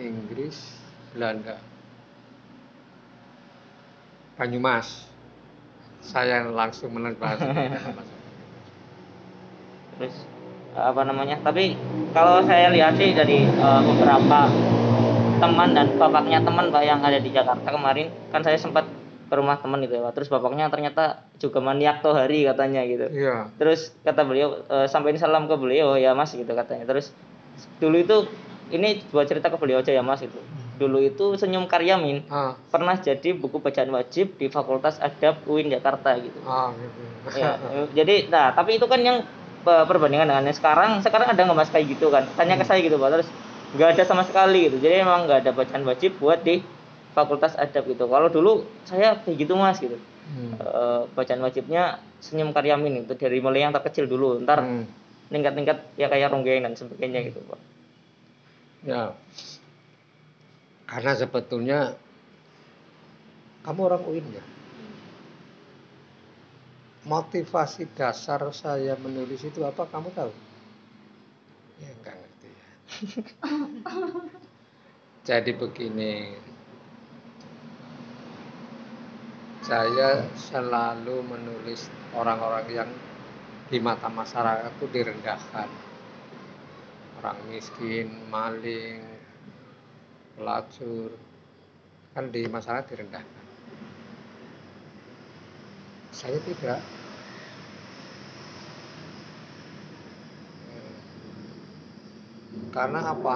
Inggris, 0.00 0.56
Belanda. 1.12 1.60
Banyumas. 4.40 5.08
Saya 6.00 6.48
langsung 6.48 6.96
bahasa 7.20 7.44
Terus 10.00 10.16
apa 10.72 11.02
namanya 11.04 11.36
tapi 11.44 11.76
kalau 12.10 12.42
saya 12.46 12.70
lihat 12.74 12.98
sih 12.98 13.14
dari 13.14 13.46
uh, 13.46 13.80
beberapa 13.84 14.50
teman 15.40 15.72
dan 15.72 15.86
bapaknya 15.96 16.38
teman 16.44 16.68
pak 16.68 16.82
yang 16.84 17.00
ada 17.00 17.16
di 17.16 17.30
Jakarta 17.32 17.64
kemarin 17.64 18.12
kan 18.28 18.44
saya 18.44 18.60
sempat 18.60 18.84
ke 19.30 19.34
rumah 19.38 19.56
teman 19.62 19.80
gitu 19.80 19.96
ya 19.96 20.02
pak 20.10 20.12
terus 20.18 20.28
bapaknya 20.28 20.68
ternyata 20.68 21.24
juga 21.40 21.62
maniak 21.64 22.04
tuh 22.04 22.12
hari 22.12 22.44
katanya 22.44 22.82
gitu 22.84 23.06
iya. 23.14 23.48
terus 23.56 23.94
kata 24.04 24.26
beliau 24.26 24.60
e, 24.66 24.90
sampaikan 24.90 25.22
salam 25.22 25.46
ke 25.46 25.54
beliau 25.56 25.96
ya 25.96 26.12
mas 26.12 26.34
gitu 26.34 26.50
katanya 26.50 26.84
terus 26.84 27.14
dulu 27.80 27.96
itu 28.02 28.16
ini 28.74 29.00
buat 29.14 29.30
cerita 29.30 29.48
ke 29.48 29.56
beliau 29.56 29.80
aja 29.80 29.94
ya 29.94 30.02
mas 30.04 30.20
itu 30.20 30.36
dulu 30.80 30.98
itu 31.04 31.36
senyum 31.36 31.68
karyamin 31.68 32.24
ah. 32.32 32.56
pernah 32.72 32.96
jadi 32.96 33.36
buku 33.36 33.60
bacaan 33.60 33.92
wajib 33.92 34.40
di 34.40 34.48
Fakultas 34.48 34.96
Adab 34.96 35.44
UIN 35.44 35.68
Jakarta 35.68 36.16
gitu. 36.16 36.40
Ah, 36.48 36.72
gitu. 36.72 37.36
ya, 37.36 37.60
jadi 37.92 38.32
nah 38.32 38.56
tapi 38.56 38.80
itu 38.80 38.88
kan 38.88 39.04
yang 39.04 39.20
perbandingan 39.64 40.28
dengan 40.30 40.44
yang 40.48 40.56
sekarang 40.56 41.00
sekarang 41.04 41.28
ada 41.32 41.40
nggak 41.40 41.58
mas 41.58 41.70
kayak 41.70 41.86
gitu 41.92 42.08
kan? 42.08 42.24
Tanya 42.34 42.56
ke 42.56 42.64
saya 42.64 42.80
gitu 42.80 42.96
pak. 42.96 43.08
Terus 43.18 43.28
nggak 43.76 43.88
ada 43.96 44.02
sama 44.06 44.22
sekali 44.24 44.70
gitu. 44.70 44.76
Jadi 44.80 45.04
emang 45.04 45.28
nggak 45.28 45.46
ada 45.46 45.50
bacaan 45.52 45.82
wajib 45.86 46.16
buat 46.18 46.40
di 46.42 46.64
fakultas 47.12 47.54
adab 47.58 47.86
gitu. 47.88 48.06
Kalau 48.08 48.28
dulu 48.28 48.64
saya 48.88 49.20
kayak 49.22 49.36
gitu 49.46 49.54
mas 49.54 49.78
gitu. 49.78 49.98
Hmm. 50.30 50.54
e, 50.62 50.80
bacaan 51.10 51.42
wajibnya 51.42 51.98
senyum 52.22 52.54
karyamin 52.54 53.02
itu 53.02 53.18
dari 53.18 53.42
mulai 53.42 53.66
yang 53.66 53.74
terkecil 53.74 54.06
dulu. 54.06 54.38
Ntar 54.42 54.62
hmm. 54.62 54.84
tingkat-tingkat 55.34 55.78
ya 55.98 56.06
kayak 56.06 56.30
ronggeng 56.30 56.62
dan 56.62 56.72
sebagainya 56.78 57.30
gitu 57.30 57.42
pak. 57.44 57.60
Ya. 58.86 59.02
Karena 60.86 61.12
sebetulnya 61.14 61.78
kamu 63.62 63.80
orang 63.86 64.02
UIN 64.08 64.26
ya 64.34 64.44
motivasi 67.10 67.90
dasar 67.98 68.38
saya 68.54 68.94
menulis 69.02 69.42
itu 69.42 69.66
apa 69.66 69.82
kamu 69.90 70.14
tahu? 70.14 70.30
Ya 71.82 71.90
enggak 71.98 72.14
ngerti 72.14 72.48
ya. 72.54 72.66
Jadi 75.28 75.50
begini, 75.58 76.38
saya 79.66 80.22
selalu 80.38 81.26
menulis 81.26 81.90
orang-orang 82.14 82.66
yang 82.70 82.90
di 83.66 83.82
mata 83.82 84.06
masyarakat 84.06 84.70
itu 84.78 84.86
direndahkan. 84.94 85.68
Orang 87.20 87.36
miskin, 87.50 88.06
maling, 88.30 89.02
pelacur, 90.38 91.10
kan 92.14 92.32
di 92.32 92.46
masyarakat 92.48 92.86
direndahkan 92.86 93.40
saya 96.20 96.36
tidak 96.44 96.80
karena 102.70 103.00
apa? 103.10 103.34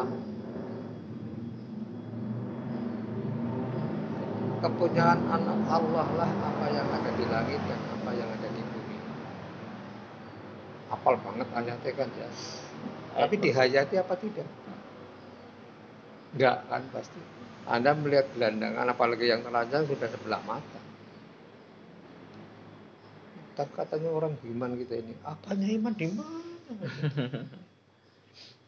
Kepunyaan 4.65 5.21
anak 5.29 5.59
Allah 5.69 6.09
lah 6.17 6.31
apa 6.31 6.67
yang 6.73 6.89
ada 6.89 7.11
di 7.13 7.25
langit 7.29 7.61
dan 7.69 7.81
apa 8.01 8.11
yang 8.17 8.29
ada 8.33 8.49
di 8.49 8.63
bumi. 8.65 8.97
Apal 10.89 11.15
banget 11.21 11.49
ayatnya 11.53 11.93
kan 11.93 12.09
ya 12.17 12.29
tapi 13.15 13.35
dihayati 13.39 13.95
apa 13.95 14.15
tidak? 14.19 14.49
Enggak 16.35 16.67
kan 16.67 16.83
pasti. 16.91 17.21
Anda 17.65 17.95
melihat 17.95 18.27
gelandangan 18.35 18.91
apalagi 18.91 19.31
yang 19.31 19.41
telanjang 19.47 19.87
sudah 19.87 20.09
sebelah 20.11 20.43
mata. 20.43 20.83
Tak 23.55 23.71
katanya 23.71 24.11
orang 24.11 24.35
iman 24.43 24.75
kita 24.83 24.99
ini. 24.99 25.15
Apanya 25.23 25.67
iman 25.79 25.93
di 25.95 26.07
mana 26.11 26.43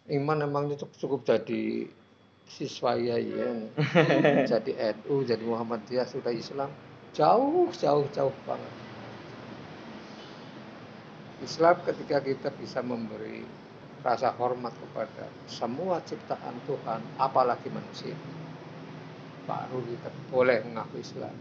iman 0.06 0.38
emangnya 0.46 0.76
cukup, 0.78 0.94
cukup 0.98 1.20
jadi 1.26 1.90
siswa 2.46 2.94
ya 2.94 3.18
jadi 4.50 4.70
NU 5.02 5.26
jadi 5.26 5.42
Muhammadiyah 5.42 6.06
sudah 6.06 6.30
Islam. 6.30 6.70
Jauh 7.10 7.72
jauh 7.74 8.06
jauh 8.14 8.36
banget. 8.46 8.74
Islam 11.42 11.76
ketika 11.84 12.22
kita 12.22 12.48
bisa 12.56 12.80
memberi 12.80 13.44
rasa 14.00 14.30
hormat 14.38 14.72
kepada 14.72 15.26
semua 15.50 15.98
ciptaan 16.06 16.54
Tuhan 16.64 17.02
apalagi 17.18 17.66
manusia 17.68 18.14
baru 19.46 19.78
kita 19.82 20.10
boleh 20.30 20.58
mengaku 20.66 21.00
Islam. 21.00 21.34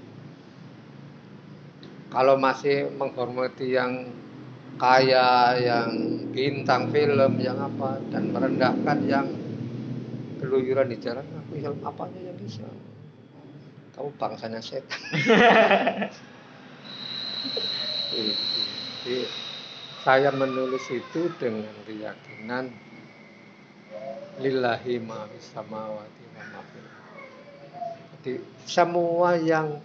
Kalau 2.14 2.38
masih 2.40 2.94
menghormati 2.96 3.76
yang 3.76 4.08
kaya, 4.78 5.58
yang 5.58 5.92
bintang 6.36 6.92
film, 6.92 7.40
yang 7.40 7.56
apa, 7.56 8.04
dan 8.12 8.36
merendahkan 8.36 9.08
yang 9.08 9.32
keluyuran 10.44 10.92
di 10.92 11.00
jalan, 11.00 11.24
aku 11.24 11.56
Islam 11.56 11.80
apanya 11.88 12.20
yang 12.28 12.36
bisa? 12.36 12.68
Kamu 13.96 14.12
bangsanya 14.20 14.60
setan. 14.60 15.00
Jadi, 18.12 19.18
saya 20.04 20.30
menulis 20.36 20.84
itu 20.92 21.32
dengan 21.40 21.72
keyakinan 21.88 22.68
lillahi 24.44 25.00
ma 25.00 25.24
samawati 25.40 26.24
wa 26.36 26.62
Jadi 28.20 28.44
semua 28.68 29.40
yang 29.40 29.80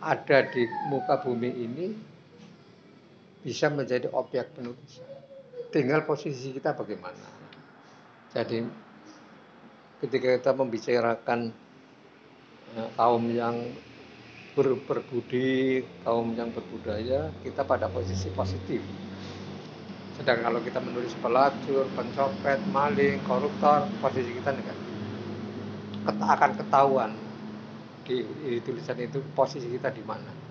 ada 0.00 0.38
di 0.48 0.64
muka 0.88 1.20
bumi 1.20 1.52
ini 1.52 1.86
bisa 3.44 3.68
menjadi 3.68 4.08
objek 4.16 4.56
penulisan. 4.56 5.11
Tinggal 5.72 6.04
posisi 6.04 6.52
kita 6.52 6.76
bagaimana. 6.76 7.24
Jadi 8.36 8.60
ketika 10.04 10.28
kita 10.36 10.52
membicarakan 10.52 11.48
ya, 12.76 12.84
kaum 12.92 13.24
yang 13.32 13.56
ber, 14.52 14.76
berbudi, 14.84 15.80
kaum 16.04 16.36
yang 16.36 16.52
berbudaya, 16.52 17.32
kita 17.40 17.64
pada 17.64 17.88
posisi 17.88 18.28
positif. 18.36 18.84
Sedang 20.20 20.44
kalau 20.44 20.60
kita 20.60 20.76
menulis 20.76 21.16
pelacur, 21.24 21.88
pencopet, 21.96 22.60
maling, 22.68 23.16
koruptor, 23.24 23.88
posisi 24.04 24.28
kita 24.36 24.52
negatif. 24.52 24.92
Akan 26.20 26.52
ketahuan 26.52 27.16
di, 28.04 28.20
di 28.44 28.60
tulisan 28.60 29.00
itu 29.00 29.24
posisi 29.32 29.72
kita 29.72 29.88
di 29.88 30.04
mana. 30.04 30.41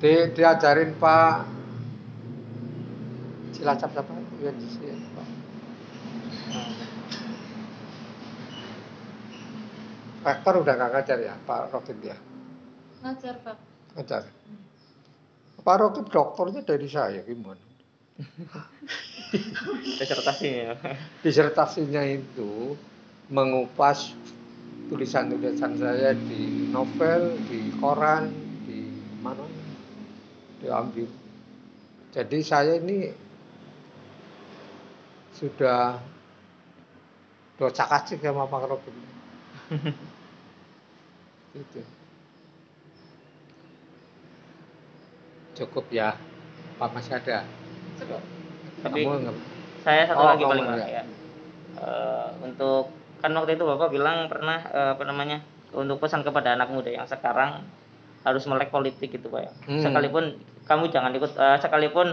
Di, 0.00 0.12
diajarin 0.32 0.96
Pak. 0.96 1.34
Cilacap 3.52 3.90
siapa? 3.92 4.12
Ya, 4.40 4.52
ya, 4.56 4.96
Pak. 5.14 5.26
rektor 10.20 10.60
udah 10.60 10.76
nggak 10.76 10.90
ngajar 10.92 11.18
ya 11.20 11.34
Pak 11.48 11.72
Rokib 11.72 11.96
ya 12.04 12.16
ngajar 13.00 13.34
pak. 13.40 13.56
Ngajar? 13.96 14.22
Pak 15.60 15.76
Rokib 15.80 16.06
dokternya 16.12 16.60
dari 16.64 16.88
saya 16.88 17.20
gimana? 17.24 17.64
Disertasinya. 20.00 20.76
Disertasinya 21.24 22.02
itu 22.04 22.76
mengupas 23.32 24.12
tulisan-tulisan 24.92 25.80
saya 25.80 26.12
di 26.12 26.68
novel, 26.68 27.40
di 27.48 27.72
koran, 27.80 28.28
diambil. 30.60 31.08
Jadi 32.10 32.38
saya 32.44 32.76
ini 32.78 33.10
sudah 35.34 35.96
dosa 37.56 37.84
kacik 37.88 38.20
sama 38.20 38.44
Pak 38.48 38.62
Robin. 38.68 38.94
gitu. 41.56 41.80
Cukup 45.60 45.84
ya, 45.92 46.16
Pak 46.78 46.90
masih 46.92 47.16
ada. 47.16 47.44
cukup 48.00 48.22
tapi 48.80 49.04
Kamu 49.04 49.36
saya 49.84 50.08
satu 50.08 50.24
Oh, 50.24 50.28
lagi 50.32 50.44
paling 50.48 50.64
enggak. 50.64 50.88
Ya 50.88 51.04
Eh, 51.80 52.28
untuk 52.44 52.92
kan 53.24 53.32
waktu 53.32 53.56
itu 53.56 53.64
bapak 53.64 53.88
bilang 53.88 54.28
pernah 54.28 54.60
eh, 54.68 54.90
apa 54.96 55.04
namanya 55.06 55.40
untuk 55.72 55.96
pesan 56.02 56.20
kepada 56.20 56.52
anak 56.52 56.68
muda 56.68 56.92
yang 56.92 57.06
sekarang 57.08 57.64
harus 58.20 58.44
melek 58.44 58.68
politik 58.68 59.08
gitu 59.12 59.32
pak 59.32 59.40
ya 59.48 59.52
Hmm. 59.66 59.82
sekalipun 59.84 60.24
kamu 60.68 60.84
jangan 60.92 61.12
ikut 61.16 61.32
eh, 61.34 61.58
sekalipun 61.60 62.08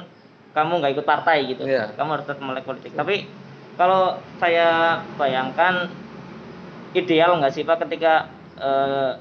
kamu 0.56 0.74
nggak 0.82 0.94
ikut 0.98 1.06
partai 1.06 1.38
gitu 1.52 1.64
Iya. 1.68 1.94
kamu 1.94 2.10
harus 2.18 2.26
tetap 2.26 2.44
melek 2.44 2.66
politik 2.66 2.96
tapi 2.96 3.28
kalau 3.78 4.18
saya 4.42 5.02
bayangkan 5.20 5.92
ideal 6.96 7.38
nggak 7.38 7.54
sih 7.54 7.68
pak 7.68 7.84
ketika 7.86 8.32
eh, 8.58 9.12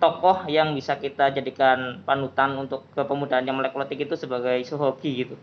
tokoh 0.00 0.48
yang 0.48 0.72
bisa 0.72 0.96
kita 0.96 1.28
jadikan 1.28 2.00
panutan 2.08 2.56
untuk 2.56 2.88
kepemudaan 2.96 3.44
yang 3.44 3.60
melek 3.60 3.76
politik 3.76 4.08
itu 4.08 4.16
sebagai 4.16 4.56
hobi 4.80 5.28
gitu 5.28 5.36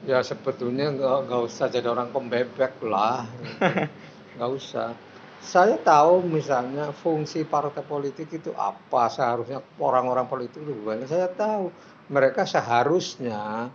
Ya 0.00 0.24
sebetulnya 0.24 0.88
nggak 0.96 1.42
usah 1.44 1.68
jadi 1.68 1.92
orang 1.92 2.08
pembebek 2.08 2.80
lah, 2.80 3.28
nggak 4.34 4.50
usah. 4.56 4.96
Saya 5.40 5.80
tahu 5.80 6.20
misalnya 6.28 6.92
fungsi 6.92 7.48
partai 7.48 7.80
politik 7.80 8.28
itu 8.28 8.52
apa 8.52 9.08
seharusnya 9.08 9.64
orang-orang 9.80 10.28
politik 10.28 10.60
itu 10.60 10.76
gimana. 10.76 11.08
Saya 11.08 11.32
tahu 11.32 11.72
mereka 12.12 12.44
seharusnya 12.44 13.72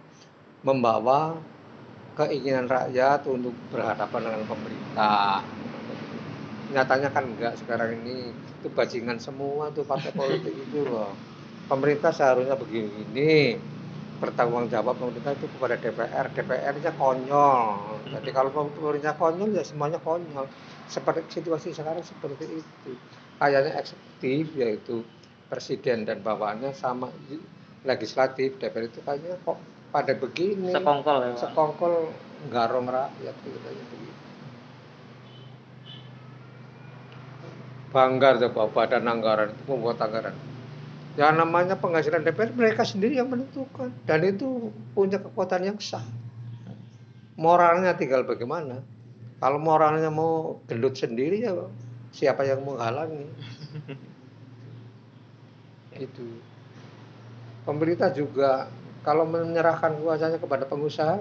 membawa 0.62 1.34
keinginan 2.16 2.70
rakyat 2.70 3.26
untuk 3.28 3.52
berhadapan 3.74 4.22
dengan 4.30 4.44
pemerintah. 4.46 5.42
Nyatanya 6.72 7.10
kan 7.10 7.26
enggak 7.34 7.54
sekarang 7.60 7.98
ini 8.02 8.30
itu 8.32 8.68
bajingan 8.70 9.18
semua 9.18 9.74
tuh 9.74 9.86
partai 9.86 10.14
politik 10.14 10.54
itu 10.54 10.86
loh. 10.86 11.12
Pemerintah 11.66 12.14
seharusnya 12.14 12.54
begini, 12.54 13.58
bertanggung 14.20 14.72
jawab 14.72 14.96
pemerintah 14.98 15.36
itu 15.36 15.48
kepada 15.52 15.76
DPR. 15.76 16.26
DPR-nya 16.32 16.92
konyol. 16.96 18.00
Jadi 18.16 18.30
kalau 18.32 18.50
pemerintah 18.52 19.14
konyol 19.16 19.52
ya 19.54 19.64
semuanya 19.64 20.00
konyol. 20.00 20.48
Seperti 20.88 21.42
situasi 21.42 21.76
sekarang 21.76 22.06
seperti 22.06 22.64
itu. 22.64 22.92
Kayaknya 23.42 23.72
eksekutif 23.80 24.46
yaitu 24.56 25.04
presiden 25.52 26.08
dan 26.08 26.24
bawahannya 26.26 26.74
sama 26.74 27.12
legislatif 27.86 28.58
DPR 28.58 28.90
itu 28.90 29.00
kayaknya 29.06 29.38
kok 29.46 29.58
pada 29.94 30.12
begini 30.18 30.74
sekongkol 30.74 31.18
ya 31.24 31.30
pak 31.32 31.40
sekongkol 31.40 31.94
garong 32.52 32.90
rakyat 32.90 33.36
gitu 33.46 33.58
aja 33.62 33.84
begitu. 33.94 34.24
Banggar 37.96 38.34
coba 38.44 38.62
badan 38.76 39.08
anggaran 39.08 39.56
itu 39.56 39.64
membuat 39.72 40.04
anggaran. 40.04 40.36
Ya 41.16 41.32
namanya 41.32 41.80
penghasilan 41.80 42.28
DPR 42.28 42.52
mereka 42.52 42.84
sendiri 42.84 43.16
yang 43.16 43.32
menentukan 43.32 43.88
dan 44.04 44.20
itu 44.28 44.72
punya 44.92 45.16
kekuatan 45.16 45.64
yang 45.64 45.78
sah. 45.80 46.04
Moralnya 47.40 47.96
tinggal 47.96 48.28
bagaimana. 48.28 48.84
Kalau 49.40 49.60
moralnya 49.60 50.12
mau 50.12 50.60
gendut 50.68 51.00
sendiri 51.00 51.44
ya 51.44 51.56
siapa 52.12 52.44
yang 52.44 52.68
menghalangi. 52.68 53.28
itu. 56.00 56.28
Pemerintah 57.64 58.12
juga 58.12 58.68
kalau 59.02 59.26
menyerahkan 59.26 59.96
kuasanya 60.04 60.38
kepada 60.38 60.68
pengusaha 60.68 61.18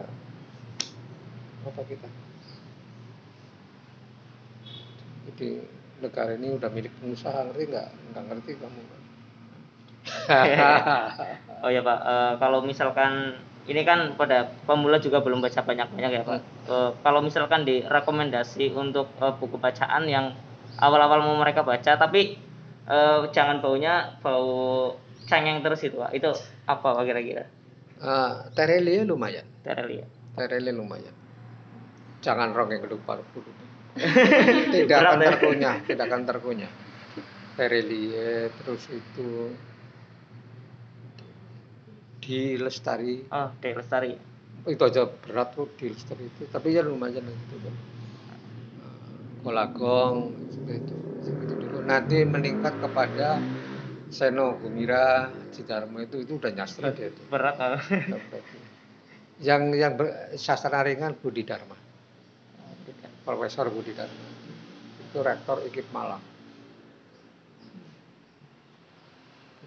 apa 1.65 1.83
kita? 1.89 2.09
Jadi 5.31 5.49
negara 6.05 6.37
ini 6.37 6.53
udah 6.53 6.69
milik 6.69 6.93
pengusaha 7.01 7.49
ngerti 7.49 7.65
nggak? 7.71 7.89
Nggak 8.13 8.25
ngerti 8.29 8.53
kamu. 8.61 9.04
Oh 11.65 11.73
ya 11.73 11.81
Pak, 11.81 11.99
Eh, 12.05 12.33
kalau 12.45 12.61
misalkan 12.61 13.41
ini 13.65 13.81
kan 13.89 14.13
pada 14.21 14.53
pemula 14.69 15.01
juga 15.01 15.25
belum 15.25 15.41
baca 15.41 15.65
banyak-banyak 15.65 16.11
ya 16.13 16.23
Pak. 16.29 16.41
Eh, 16.69 16.91
kalau 17.01 17.25
misalkan 17.25 17.65
direkomendasi 17.65 18.69
untuk 18.77 19.09
eh, 19.17 19.33
buku 19.41 19.57
bacaan 19.57 20.05
yang 20.05 20.37
awal-awal 20.77 21.25
mau 21.25 21.41
mereka 21.41 21.65
baca, 21.65 21.97
tapi 21.97 22.37
eh, 22.85 23.19
jangan 23.33 23.65
baunya 23.65 24.13
bau 24.21 24.93
cengeng 25.25 25.65
terus 25.65 25.81
itu 25.89 25.97
Pak. 25.97 26.13
Itu 26.13 26.37
apa 26.69 27.01
Pak 27.01 27.05
kira-kira? 27.09 27.49
Ah, 28.05 28.45
Terelia 28.53 29.09
lumayan. 29.09 29.49
Tereli 29.65 30.05
ya. 30.05 30.07
Terelia 30.37 30.77
lumayan. 30.77 31.15
Jangan 32.21 32.53
rongeng 32.53 32.85
paru 33.09 33.25
dulu. 33.33 33.51
tidak 34.75 35.01
akan 35.01 35.23
ya? 35.23 35.27
terkunyah, 35.33 35.75
tidak 35.89 36.05
akan 36.13 36.23
terkunyah. 36.29 36.71
Terelie 37.57 38.51
terus 38.61 38.91
itu 38.91 39.55
di 42.25 42.57
lestari. 42.57 43.29
Oh, 43.29 43.53
Dek 43.61 43.77
Lestari. 43.77 44.13
itu 44.65 44.81
aja 44.81 45.05
berat 45.05 45.53
kok 45.53 45.77
di 45.77 45.93
lestari 45.93 46.25
itu 46.25 46.49
tapi 46.49 46.73
ya 46.73 46.81
lumayan 46.81 47.21
itu 47.21 47.57
kan. 47.61 47.75
Kolagong 49.45 50.33
seperti 50.49 50.89
itu 50.89 50.97
seperti 51.21 51.53
itu 51.53 51.55
dulu. 51.69 51.79
Nanti 51.85 52.25
meningkat 52.25 52.81
kepada 52.81 53.45
Seno 54.09 54.57
Gumira 54.57 55.29
Cidarmo 55.53 56.01
itu 56.01 56.25
itu 56.25 56.41
udah 56.41 56.49
nyastra 56.57 56.97
dia 56.97 57.13
itu 57.13 57.21
Berat 57.29 57.61
ah. 57.61 57.77
yang 59.45 59.77
yang 59.77 60.01
ber, 60.01 60.33
sastra 60.41 60.81
ringan 60.81 61.13
Budi 61.21 61.45
Dharma. 61.45 61.77
Profesor 63.29 63.69
Budi 63.69 63.93
Dharma. 63.93 64.25
Itu 65.05 65.21
rektor 65.21 65.61
IKIP 65.61 65.93
Malang. 65.93 66.25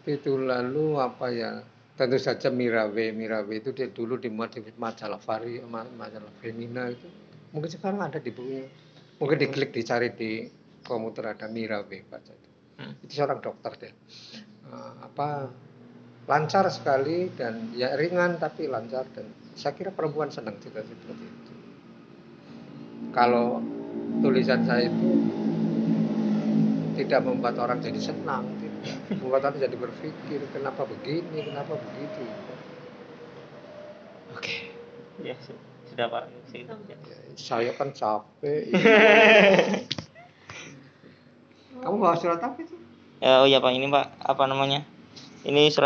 Itu 0.09 0.41
lalu 0.41 0.97
apa 0.97 1.27
ya 1.29 1.61
tentu 1.97 2.17
saja 2.21 2.53
Mirawe 2.53 3.09
Mirawe 3.11 3.53
itu 3.57 3.73
dia 3.73 3.89
dulu 3.89 4.21
dimuat 4.21 4.53
di 4.53 4.61
majalah 4.77 5.17
Vari 5.17 5.59
ma- 5.65 5.89
majalah 5.97 6.29
Femina 6.39 6.87
itu. 6.93 7.09
Mungkin 7.51 7.69
sekarang 7.73 7.99
ada 8.05 8.21
di 8.21 8.29
bukunya 8.29 8.69
mungkin 9.17 9.37
diklik 9.41 9.73
dicari 9.73 10.13
di 10.13 10.45
komputer 10.85 11.33
ada 11.33 11.49
Mirawe 11.49 11.97
baca 12.05 12.31
itu. 12.31 12.49
Hmm. 12.77 12.93
itu 13.01 13.17
seorang 13.17 13.41
dokter 13.41 13.73
deh 13.81 13.93
Eh, 14.67 14.93
apa 15.01 15.47
lancar 16.27 16.67
sekali 16.67 17.31
dan 17.33 17.71
ya 17.71 17.95
ringan 17.95 18.35
tapi 18.35 18.67
lancar 18.67 19.07
dan 19.15 19.25
saya 19.55 19.73
kira 19.73 19.95
perempuan 19.95 20.27
senang 20.27 20.59
cerita 20.59 20.83
seperti 20.83 21.23
itu. 21.23 21.53
Kalau 23.15 23.63
tulisan 24.19 24.67
saya 24.67 24.91
itu 24.91 25.09
tidak 26.99 27.23
membuat 27.23 27.55
orang 27.63 27.79
jadi 27.79 28.11
senang 28.11 28.43
membuat 29.11 29.45
orang 29.45 29.59
jadi 29.59 29.75
berpikir 29.75 30.39
kenapa 30.49 30.83
begini 30.83 31.43
kenapa 31.43 31.73
begitu 31.75 32.23
oke 34.31 34.55
Ya, 35.17 35.33
su- 35.41 35.57
sudah 35.89 36.13
Pak. 36.13 36.29
Sih. 36.47 36.69
Ya, 36.85 36.97
saya 37.33 37.71
kan 37.73 37.89
capek 37.89 38.69
kamu 41.81 41.95
bawa 41.97 42.15
surat 42.15 42.37
apa 42.37 42.57
itu 42.61 42.75
Ya, 43.17 43.41
oh 43.41 43.49
ya 43.49 43.57
Pak, 43.57 43.73
ini 43.73 43.89
Pak, 43.89 44.13
apa 44.21 44.45
namanya? 44.45 44.85
Ini 45.41 45.73
surat 45.73 45.75